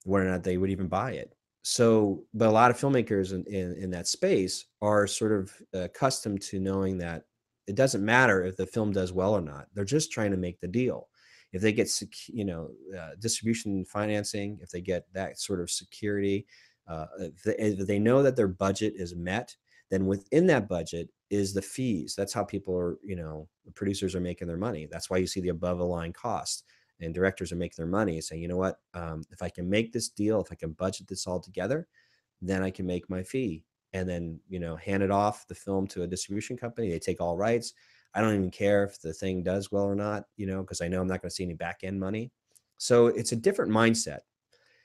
whether 0.03 0.27
or 0.27 0.31
not 0.31 0.43
they 0.43 0.57
would 0.57 0.69
even 0.69 0.87
buy 0.87 1.11
it. 1.11 1.35
So, 1.63 2.23
but 2.33 2.47
a 2.47 2.51
lot 2.51 2.71
of 2.71 2.77
filmmakers 2.77 3.33
in, 3.33 3.43
in, 3.45 3.75
in 3.75 3.91
that 3.91 4.07
space 4.07 4.65
are 4.81 5.05
sort 5.05 5.31
of 5.31 5.53
accustomed 5.73 6.41
to 6.43 6.59
knowing 6.59 6.97
that 6.99 7.25
it 7.67 7.75
doesn't 7.75 8.03
matter 8.03 8.43
if 8.43 8.57
the 8.57 8.65
film 8.65 8.91
does 8.91 9.13
well 9.13 9.35
or 9.35 9.41
not. 9.41 9.67
They're 9.73 9.85
just 9.85 10.11
trying 10.11 10.31
to 10.31 10.37
make 10.37 10.59
the 10.59 10.67
deal. 10.67 11.07
If 11.53 11.61
they 11.61 11.71
get, 11.71 11.91
you 12.27 12.45
know, 12.45 12.71
uh, 12.97 13.11
distribution 13.19 13.85
financing, 13.85 14.57
if 14.61 14.69
they 14.71 14.81
get 14.81 15.05
that 15.13 15.39
sort 15.39 15.61
of 15.61 15.69
security, 15.69 16.47
uh, 16.87 17.05
if, 17.19 17.43
they, 17.43 17.55
if 17.57 17.87
they 17.87 17.99
know 17.99 18.23
that 18.23 18.35
their 18.35 18.47
budget 18.47 18.93
is 18.95 19.15
met, 19.15 19.55
then 19.91 20.07
within 20.07 20.47
that 20.47 20.67
budget 20.67 21.09
is 21.29 21.53
the 21.53 21.61
fees. 21.61 22.15
That's 22.17 22.33
how 22.33 22.43
people 22.43 22.75
are, 22.75 22.97
you 23.03 23.15
know, 23.15 23.47
producers 23.75 24.15
are 24.15 24.21
making 24.21 24.47
their 24.47 24.57
money. 24.57 24.87
That's 24.89 25.09
why 25.09 25.17
you 25.17 25.27
see 25.27 25.41
the 25.41 25.49
above 25.49 25.77
the 25.77 25.85
line 25.85 26.13
cost 26.13 26.63
and 27.01 27.13
directors 27.13 27.51
are 27.51 27.57
making 27.57 27.75
their 27.77 27.87
money 27.87 28.21
saying, 28.21 28.41
you 28.41 28.47
know 28.47 28.57
what, 28.57 28.79
um, 28.93 29.23
if 29.31 29.41
I 29.41 29.49
can 29.49 29.69
make 29.69 29.91
this 29.91 30.09
deal, 30.09 30.41
if 30.41 30.51
I 30.51 30.55
can 30.55 30.71
budget 30.71 31.07
this 31.07 31.27
all 31.27 31.39
together, 31.39 31.87
then 32.41 32.63
I 32.63 32.69
can 32.71 32.85
make 32.85 33.09
my 33.09 33.23
fee. 33.23 33.63
And 33.93 34.07
then 34.07 34.39
you 34.47 34.59
know 34.59 34.77
hand 34.77 35.03
it 35.03 35.11
off 35.11 35.45
the 35.47 35.55
film 35.55 35.85
to 35.87 36.03
a 36.03 36.07
distribution 36.07 36.55
company 36.55 36.89
they 36.89 36.99
take 36.99 37.19
all 37.19 37.35
rights. 37.35 37.73
I 38.13 38.21
don't 38.21 38.35
even 38.35 38.51
care 38.51 38.85
if 38.85 39.01
the 39.01 39.13
thing 39.13 39.43
does 39.43 39.69
well 39.69 39.83
or 39.83 39.95
not 39.95 40.25
you 40.37 40.47
know 40.47 40.61
because 40.61 40.79
i 40.79 40.87
know 40.87 41.01
i'm 41.01 41.07
not 41.07 41.21
going 41.21 41.29
to 41.29 41.35
see 41.35 41.43
any 41.43 41.55
back 41.55 41.79
end 41.83 41.99
money. 41.99 42.31
So 42.77 43.07
it's 43.07 43.33
a 43.33 43.35
different 43.35 43.69
mindset. 43.69 44.19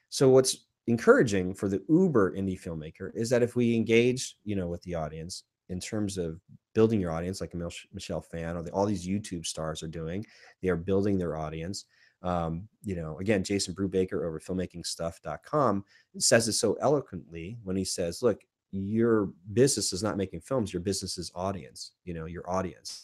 So 0.09 0.29
what's 0.29 0.67
encouraging 0.87 1.55
for 1.55 1.69
the 1.69 1.83
uber 1.89 2.33
indie 2.33 2.61
filmmaker 2.61 3.11
is 3.15 3.29
that 3.31 3.43
if 3.43 3.57
we 3.57 3.75
engage 3.75 4.37
you 4.45 4.57
know 4.57 4.69
with 4.69 4.83
the 4.83 4.95
audience 4.95 5.45
in 5.69 5.81
terms 5.81 6.17
of 6.17 6.41
building 6.75 7.01
your 7.01 7.11
audience 7.11 7.41
like 7.41 7.55
michelle 7.93 8.21
Phan 8.21 8.57
or 8.57 8.63
the, 8.63 8.71
all 8.71 8.87
these 8.87 9.07
youtube 9.07 9.45
stars 9.45 9.83
are 9.83 9.89
doing 9.89 10.25
they 10.63 10.69
are 10.69 10.77
building 10.77 11.19
their 11.19 11.37
audience 11.37 11.87
um, 12.23 12.69
you 12.83 12.97
know 12.97 13.19
again 13.19 13.45
jason 13.45 13.75
brubaker 13.75 14.25
over 14.27 14.41
filmmakingstuff.com 14.41 15.85
says 16.19 16.49
it 16.49 16.55
so 16.55 16.77
eloquently 16.81 17.59
when 17.63 17.77
he 17.77 17.85
says 17.85 18.23
look 18.23 18.41
your 18.73 19.31
business 19.53 19.93
is 19.93 20.03
not 20.03 20.17
making 20.17 20.41
films 20.41 20.73
your 20.73 20.83
business 20.83 21.19
is 21.19 21.31
audience 21.35 21.93
you 22.05 22.15
know 22.15 22.27
your 22.27 22.49
audience. 22.49 23.03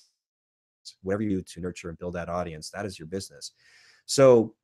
Whatever 1.02 1.22
you 1.22 1.36
do 1.36 1.42
to 1.42 1.60
nurture 1.60 1.88
and 1.90 1.98
build 1.98 2.14
that 2.14 2.28
audience 2.28 2.70
that 2.70 2.86
is 2.86 2.98
your 2.98 3.06
business. 3.06 3.52
So 4.06 4.54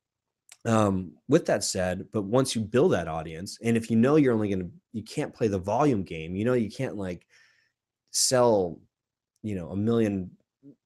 um, 0.65 1.13
with 1.29 1.47
that 1.47 1.63
said 1.63 2.07
but 2.13 2.23
once 2.23 2.57
you 2.57 2.63
build 2.63 2.93
that 2.93 3.07
audience 3.07 3.59
and 3.63 3.77
if 3.77 3.91
you 3.91 3.97
know 3.97 4.17
you're 4.17 4.35
only 4.35 4.53
to 4.55 4.69
you 4.93 5.03
can't 5.05 5.33
play 5.33 5.47
the 5.47 5.59
volume 5.59 6.03
game 6.03 6.35
you 6.35 6.45
know 6.45 6.55
you 6.55 6.69
can't 6.69 6.97
like 6.97 7.27
sell 8.11 8.81
you 9.43 9.55
know 9.55 9.69
a 9.71 9.77
million 9.77 10.31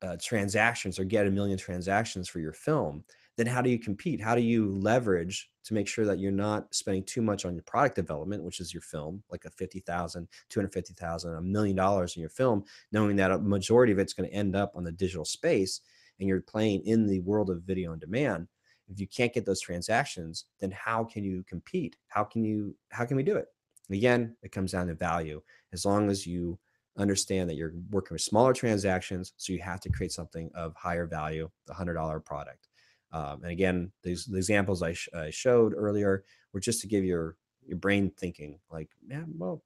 uh, 0.03 0.17
transactions 0.21 0.99
or 0.99 1.05
get 1.05 1.27
a 1.27 1.31
million 1.31 1.57
transactions 1.57 2.29
for 2.29 2.39
your 2.39 2.53
film 2.53 3.03
then 3.37 3.47
how 3.47 3.63
do 3.63 3.71
you 3.71 3.79
compete? 3.79 4.21
How 4.21 4.35
do 4.35 4.43
you 4.43 4.71
leverage 4.71 5.51
to 5.65 5.75
make 5.75 5.89
sure 5.89 6.05
that 6.05 6.19
you're 6.19 6.33
not 6.33 6.75
spending 6.75 7.05
too 7.05 7.23
much 7.23 7.45
on 7.45 7.55
your 7.55 7.63
product 7.63 7.97
development 7.97 8.43
which 8.43 8.61
is 8.61 8.75
your 8.75 8.83
film 8.83 9.23
like 9.31 9.45
a 9.45 9.51
50000 9.51 10.29
250000 10.49 11.35
a 11.35 11.41
million 11.41 11.77
dollars 11.77 12.17
in 12.17 12.21
your 12.21 12.31
film 12.31 12.65
knowing 12.91 13.17
that 13.17 13.31
a 13.31 13.39
majority 13.39 13.93
of 13.93 13.99
it's 13.99 14.13
going 14.13 14.29
to 14.29 14.35
end 14.35 14.57
up 14.57 14.73
on 14.75 14.85
the 14.85 14.93
digital 14.93 15.25
space 15.25 15.81
and 16.19 16.29
you're 16.29 16.41
playing 16.41 16.83
in 16.85 17.07
the 17.07 17.21
world 17.21 17.51
of 17.51 17.63
video 17.63 17.93
on 17.93 17.99
demand? 17.99 18.47
If 18.89 19.01
you 19.01 19.07
can't 19.07 19.33
get 19.33 19.47
those 19.47 19.61
transactions 19.61 20.47
then 20.61 20.71
how 20.71 21.05
can 21.05 21.25
you 21.25 21.45
compete? 21.45 21.97
How 22.09 22.25
can 22.25 22.45
you 22.45 22.75
how 22.91 23.05
can 23.05 23.17
we 23.17 23.23
do 23.23 23.37
it? 23.37 23.47
Again 23.91 24.37
it 24.43 24.53
comes 24.53 24.73
down 24.73 24.89
to 24.89 24.95
value. 24.95 25.41
As 25.73 25.85
long 25.85 26.11
as 26.11 26.27
you 26.27 26.59
understand 26.99 27.49
that 27.49 27.57
you're 27.57 27.73
working 27.91 28.15
with 28.15 28.21
smaller 28.21 28.53
transactions 28.53 29.33
so 29.39 29.53
you 29.53 29.59
have 29.61 29.81
to 29.81 29.89
create 29.89 30.13
something 30.13 30.51
of 30.55 30.75
higher 30.75 31.07
value 31.07 31.49
the 31.67 31.73
$100 31.73 32.23
product 32.23 32.69
um, 33.13 33.43
and 33.43 33.53
again 33.53 33.93
these 34.03 34.25
the 34.27 34.37
examples 34.37 34.83
I, 34.83 34.93
sh- 34.93 35.09
I 35.15 35.31
showed 35.31 35.75
earlier 35.77 36.25
were 36.53 36.61
just 36.61 36.81
to 36.83 36.87
give 36.87 37.05
your 37.05 37.37
your 37.67 37.79
brain 37.79 38.11
thinking 38.17 38.59
like 38.71 38.91
man 39.07 39.33
well 39.37 39.63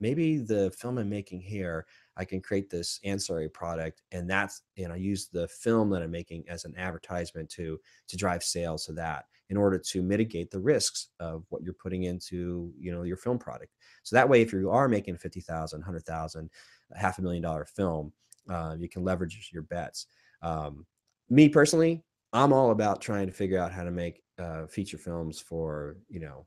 maybe 0.00 0.38
the 0.38 0.70
film 0.78 0.98
i'm 0.98 1.08
making 1.08 1.40
here 1.40 1.86
I 2.18 2.24
can 2.24 2.40
create 2.40 2.68
this 2.68 2.98
ancillary 3.04 3.48
product, 3.48 4.02
and 4.10 4.28
that's 4.28 4.62
and 4.76 4.92
I 4.92 4.96
use 4.96 5.28
the 5.28 5.46
film 5.46 5.88
that 5.90 6.02
I'm 6.02 6.10
making 6.10 6.44
as 6.48 6.64
an 6.64 6.74
advertisement 6.76 7.48
to 7.50 7.78
to 8.08 8.16
drive 8.16 8.42
sales 8.42 8.84
to 8.86 8.92
that 8.94 9.26
in 9.50 9.56
order 9.56 9.78
to 9.78 10.02
mitigate 10.02 10.50
the 10.50 10.58
risks 10.58 11.08
of 11.20 11.44
what 11.48 11.62
you're 11.62 11.74
putting 11.74 12.02
into 12.02 12.72
you 12.76 12.92
know 12.92 13.04
your 13.04 13.16
film 13.16 13.38
product. 13.38 13.72
So 14.02 14.16
that 14.16 14.28
way, 14.28 14.42
if 14.42 14.52
you 14.52 14.68
are 14.68 14.88
making 14.88 15.16
fifty 15.16 15.40
thousand, 15.40 15.82
hundred 15.82 16.04
thousand, 16.04 16.50
half 16.96 17.18
a 17.18 17.22
million 17.22 17.42
dollar 17.42 17.64
film, 17.64 18.12
uh, 18.50 18.74
you 18.76 18.88
can 18.88 19.04
leverage 19.04 19.50
your 19.52 19.62
bets. 19.62 20.06
Um, 20.42 20.86
me 21.30 21.48
personally, 21.48 22.02
I'm 22.32 22.52
all 22.52 22.70
about 22.70 23.00
trying 23.00 23.26
to 23.26 23.32
figure 23.32 23.58
out 23.58 23.72
how 23.72 23.84
to 23.84 23.90
make 23.90 24.22
uh, 24.38 24.66
feature 24.66 24.98
films 24.98 25.40
for 25.40 25.96
you 26.08 26.20
know, 26.20 26.46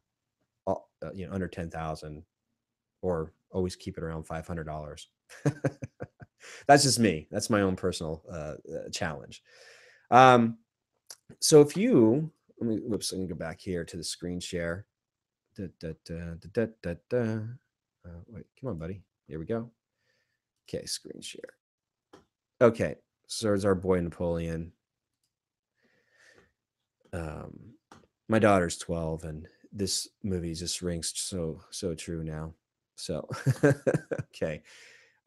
all, 0.66 0.90
uh, 1.04 1.12
you 1.14 1.28
know 1.28 1.34
under 1.34 1.48
ten 1.48 1.70
thousand, 1.70 2.24
or 3.02 3.34
always 3.52 3.76
keep 3.76 3.98
it 3.98 4.04
around 4.04 4.24
five 4.24 4.48
hundred 4.48 4.66
dollars. 4.66 5.10
That's 6.68 6.84
just 6.84 7.00
me. 7.00 7.28
That's 7.32 7.50
my 7.50 7.62
own 7.62 7.76
personal 7.76 8.24
uh, 8.32 8.56
uh, 8.74 8.90
challenge. 8.92 9.44
Um, 10.10 10.58
so 11.40 11.62
if 11.62 11.78
you, 11.78 12.32
let 12.60 12.70
me, 12.70 12.78
whoops, 12.78 13.14
I 13.14 13.18
can 13.18 13.28
go 13.28 13.36
back 13.36 13.60
here 13.60 13.84
to 13.84 13.98
the 13.98 14.04
screen 14.04 14.40
share. 14.40 14.86
Da, 15.56 15.68
da, 15.80 15.94
da, 16.06 17.40
uh, 18.06 18.10
wait, 18.28 18.46
come 18.60 18.70
on, 18.70 18.78
buddy. 18.78 19.02
Here 19.28 19.40
we 19.40 19.46
go. 19.46 19.70
Okay, 20.68 20.86
screen 20.86 21.22
share. 21.22 21.54
Okay, 22.62 22.96
so 23.28 23.48
there's 23.48 23.66
our 23.66 23.76
boy 23.76 24.00
Napoleon. 24.02 24.72
Um, 27.14 27.76
my 28.28 28.40
daughter's 28.40 28.78
12, 28.78 29.24
and 29.26 29.48
this 29.72 30.08
movie 30.24 30.54
just 30.54 30.82
rings 30.82 31.14
so 31.16 31.62
so 31.70 31.94
true 31.94 32.24
now. 32.24 32.54
So, 32.96 33.28
okay. 34.36 34.62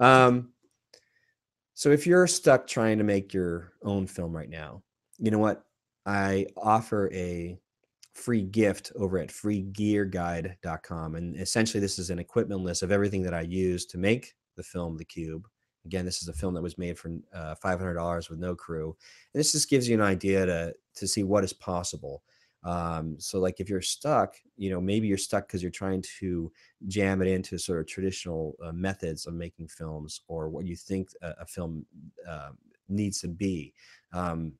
Um, 0.00 0.50
so 1.74 1.90
if 1.90 2.06
you're 2.06 2.26
stuck 2.26 2.66
trying 2.66 2.98
to 2.98 3.04
make 3.04 3.34
your 3.34 3.72
own 3.82 4.06
film 4.06 4.34
right 4.34 4.48
now, 4.48 4.82
you 5.18 5.30
know 5.30 5.38
what? 5.38 5.64
I 6.06 6.46
offer 6.56 7.10
a 7.12 7.58
free 8.14 8.42
gift 8.42 8.92
over 8.96 9.18
at 9.18 9.30
freegearguide.com. 9.30 11.14
And 11.16 11.36
essentially, 11.36 11.80
this 11.80 11.98
is 11.98 12.10
an 12.10 12.18
equipment 12.18 12.62
list 12.62 12.82
of 12.82 12.92
everything 12.92 13.22
that 13.22 13.34
I 13.34 13.40
use 13.42 13.86
to 13.86 13.98
make 13.98 14.34
the 14.56 14.62
film 14.62 14.96
The 14.96 15.04
Cube. 15.04 15.46
Again, 15.84 16.04
this 16.04 16.22
is 16.22 16.28
a 16.28 16.32
film 16.32 16.54
that 16.54 16.62
was 16.62 16.78
made 16.78 16.98
for 16.98 17.10
uh, 17.34 17.54
$500 17.62 18.30
with 18.30 18.38
no 18.38 18.54
crew. 18.54 18.96
And 19.32 19.40
this 19.40 19.52
just 19.52 19.68
gives 19.68 19.88
you 19.88 19.94
an 19.94 20.02
idea 20.02 20.46
to, 20.46 20.74
to 20.96 21.08
see 21.08 21.24
what 21.24 21.44
is 21.44 21.52
possible. 21.52 22.22
Um, 22.64 23.16
so 23.18 23.38
like 23.40 23.60
if 23.60 23.68
you're 23.68 23.82
stuck, 23.82 24.36
you 24.56 24.70
know, 24.70 24.80
maybe 24.80 25.06
you're 25.06 25.18
stuck 25.18 25.46
because 25.46 25.62
you're 25.62 25.70
trying 25.70 26.02
to 26.20 26.50
jam 26.88 27.20
it 27.20 27.28
into 27.28 27.58
sort 27.58 27.80
of 27.80 27.86
traditional 27.86 28.56
uh, 28.64 28.72
methods 28.72 29.26
of 29.26 29.34
making 29.34 29.68
films 29.68 30.22
or 30.28 30.48
what 30.48 30.64
you 30.64 30.74
think 30.74 31.10
a, 31.22 31.34
a 31.40 31.46
film 31.46 31.84
uh, 32.26 32.50
needs 32.88 33.20
to 33.20 33.28
be. 33.28 33.74
Um, 34.12 34.54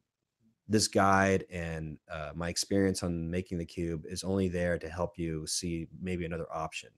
this 0.68 0.88
guide 0.88 1.44
and 1.50 1.98
uh, 2.10 2.30
my 2.34 2.48
experience 2.48 3.02
on 3.02 3.30
making 3.30 3.58
the 3.58 3.66
cube 3.66 4.04
is 4.06 4.24
only 4.24 4.48
there 4.48 4.78
to 4.78 4.88
help 4.88 5.18
you 5.18 5.46
see 5.46 5.86
maybe 6.00 6.24
another 6.24 6.46
option, 6.52 6.88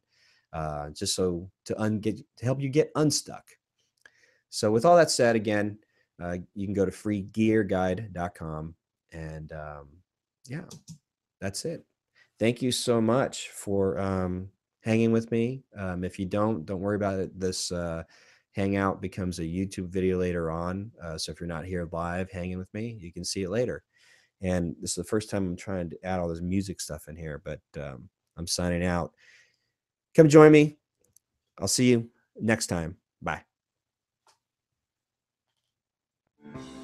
uh, 0.52 0.90
just 0.90 1.14
so 1.14 1.50
to 1.64 1.80
un- 1.80 1.98
get 1.98 2.16
to 2.36 2.44
help 2.44 2.60
you 2.60 2.68
get 2.68 2.92
unstuck. 2.94 3.44
So 4.50 4.70
with 4.70 4.84
all 4.84 4.96
that 4.96 5.10
said, 5.10 5.36
again, 5.36 5.78
uh, 6.22 6.38
you 6.54 6.66
can 6.66 6.74
go 6.74 6.84
to 6.84 6.90
freegearguide.com 6.90 8.74
and 9.12 9.52
um, 9.52 9.88
yeah, 10.48 10.64
that's 11.40 11.64
it. 11.64 11.84
Thank 12.38 12.62
you 12.62 12.72
so 12.72 13.00
much 13.00 13.50
for 13.50 13.98
um, 13.98 14.48
hanging 14.80 15.12
with 15.12 15.30
me. 15.30 15.64
Um, 15.76 16.04
if 16.04 16.18
you 16.18 16.26
don't, 16.26 16.64
don't 16.66 16.80
worry 16.80 16.96
about 16.96 17.18
it. 17.18 17.38
This 17.38 17.72
uh, 17.72 18.04
hangout 18.52 19.00
becomes 19.00 19.38
a 19.38 19.42
YouTube 19.42 19.88
video 19.88 20.18
later 20.18 20.50
on. 20.50 20.90
Uh, 21.02 21.18
so 21.18 21.32
if 21.32 21.40
you're 21.40 21.46
not 21.46 21.64
here 21.64 21.88
live 21.92 22.30
hanging 22.30 22.58
with 22.58 22.72
me, 22.72 22.96
you 23.00 23.12
can 23.12 23.24
see 23.24 23.42
it 23.42 23.50
later. 23.50 23.84
And 24.42 24.76
this 24.80 24.90
is 24.90 24.96
the 24.96 25.04
first 25.04 25.30
time 25.30 25.46
I'm 25.46 25.56
trying 25.56 25.90
to 25.90 26.04
add 26.04 26.20
all 26.20 26.28
this 26.28 26.42
music 26.42 26.80
stuff 26.80 27.08
in 27.08 27.16
here, 27.16 27.40
but 27.44 27.60
um, 27.82 28.08
I'm 28.36 28.46
signing 28.46 28.84
out. 28.84 29.12
Come 30.14 30.28
join 30.28 30.52
me. 30.52 30.76
I'll 31.58 31.68
see 31.68 31.90
you 31.90 32.08
next 32.40 32.66
time. 32.66 32.96
Bye. 33.22 33.55
Mm-hmm. 36.54 36.75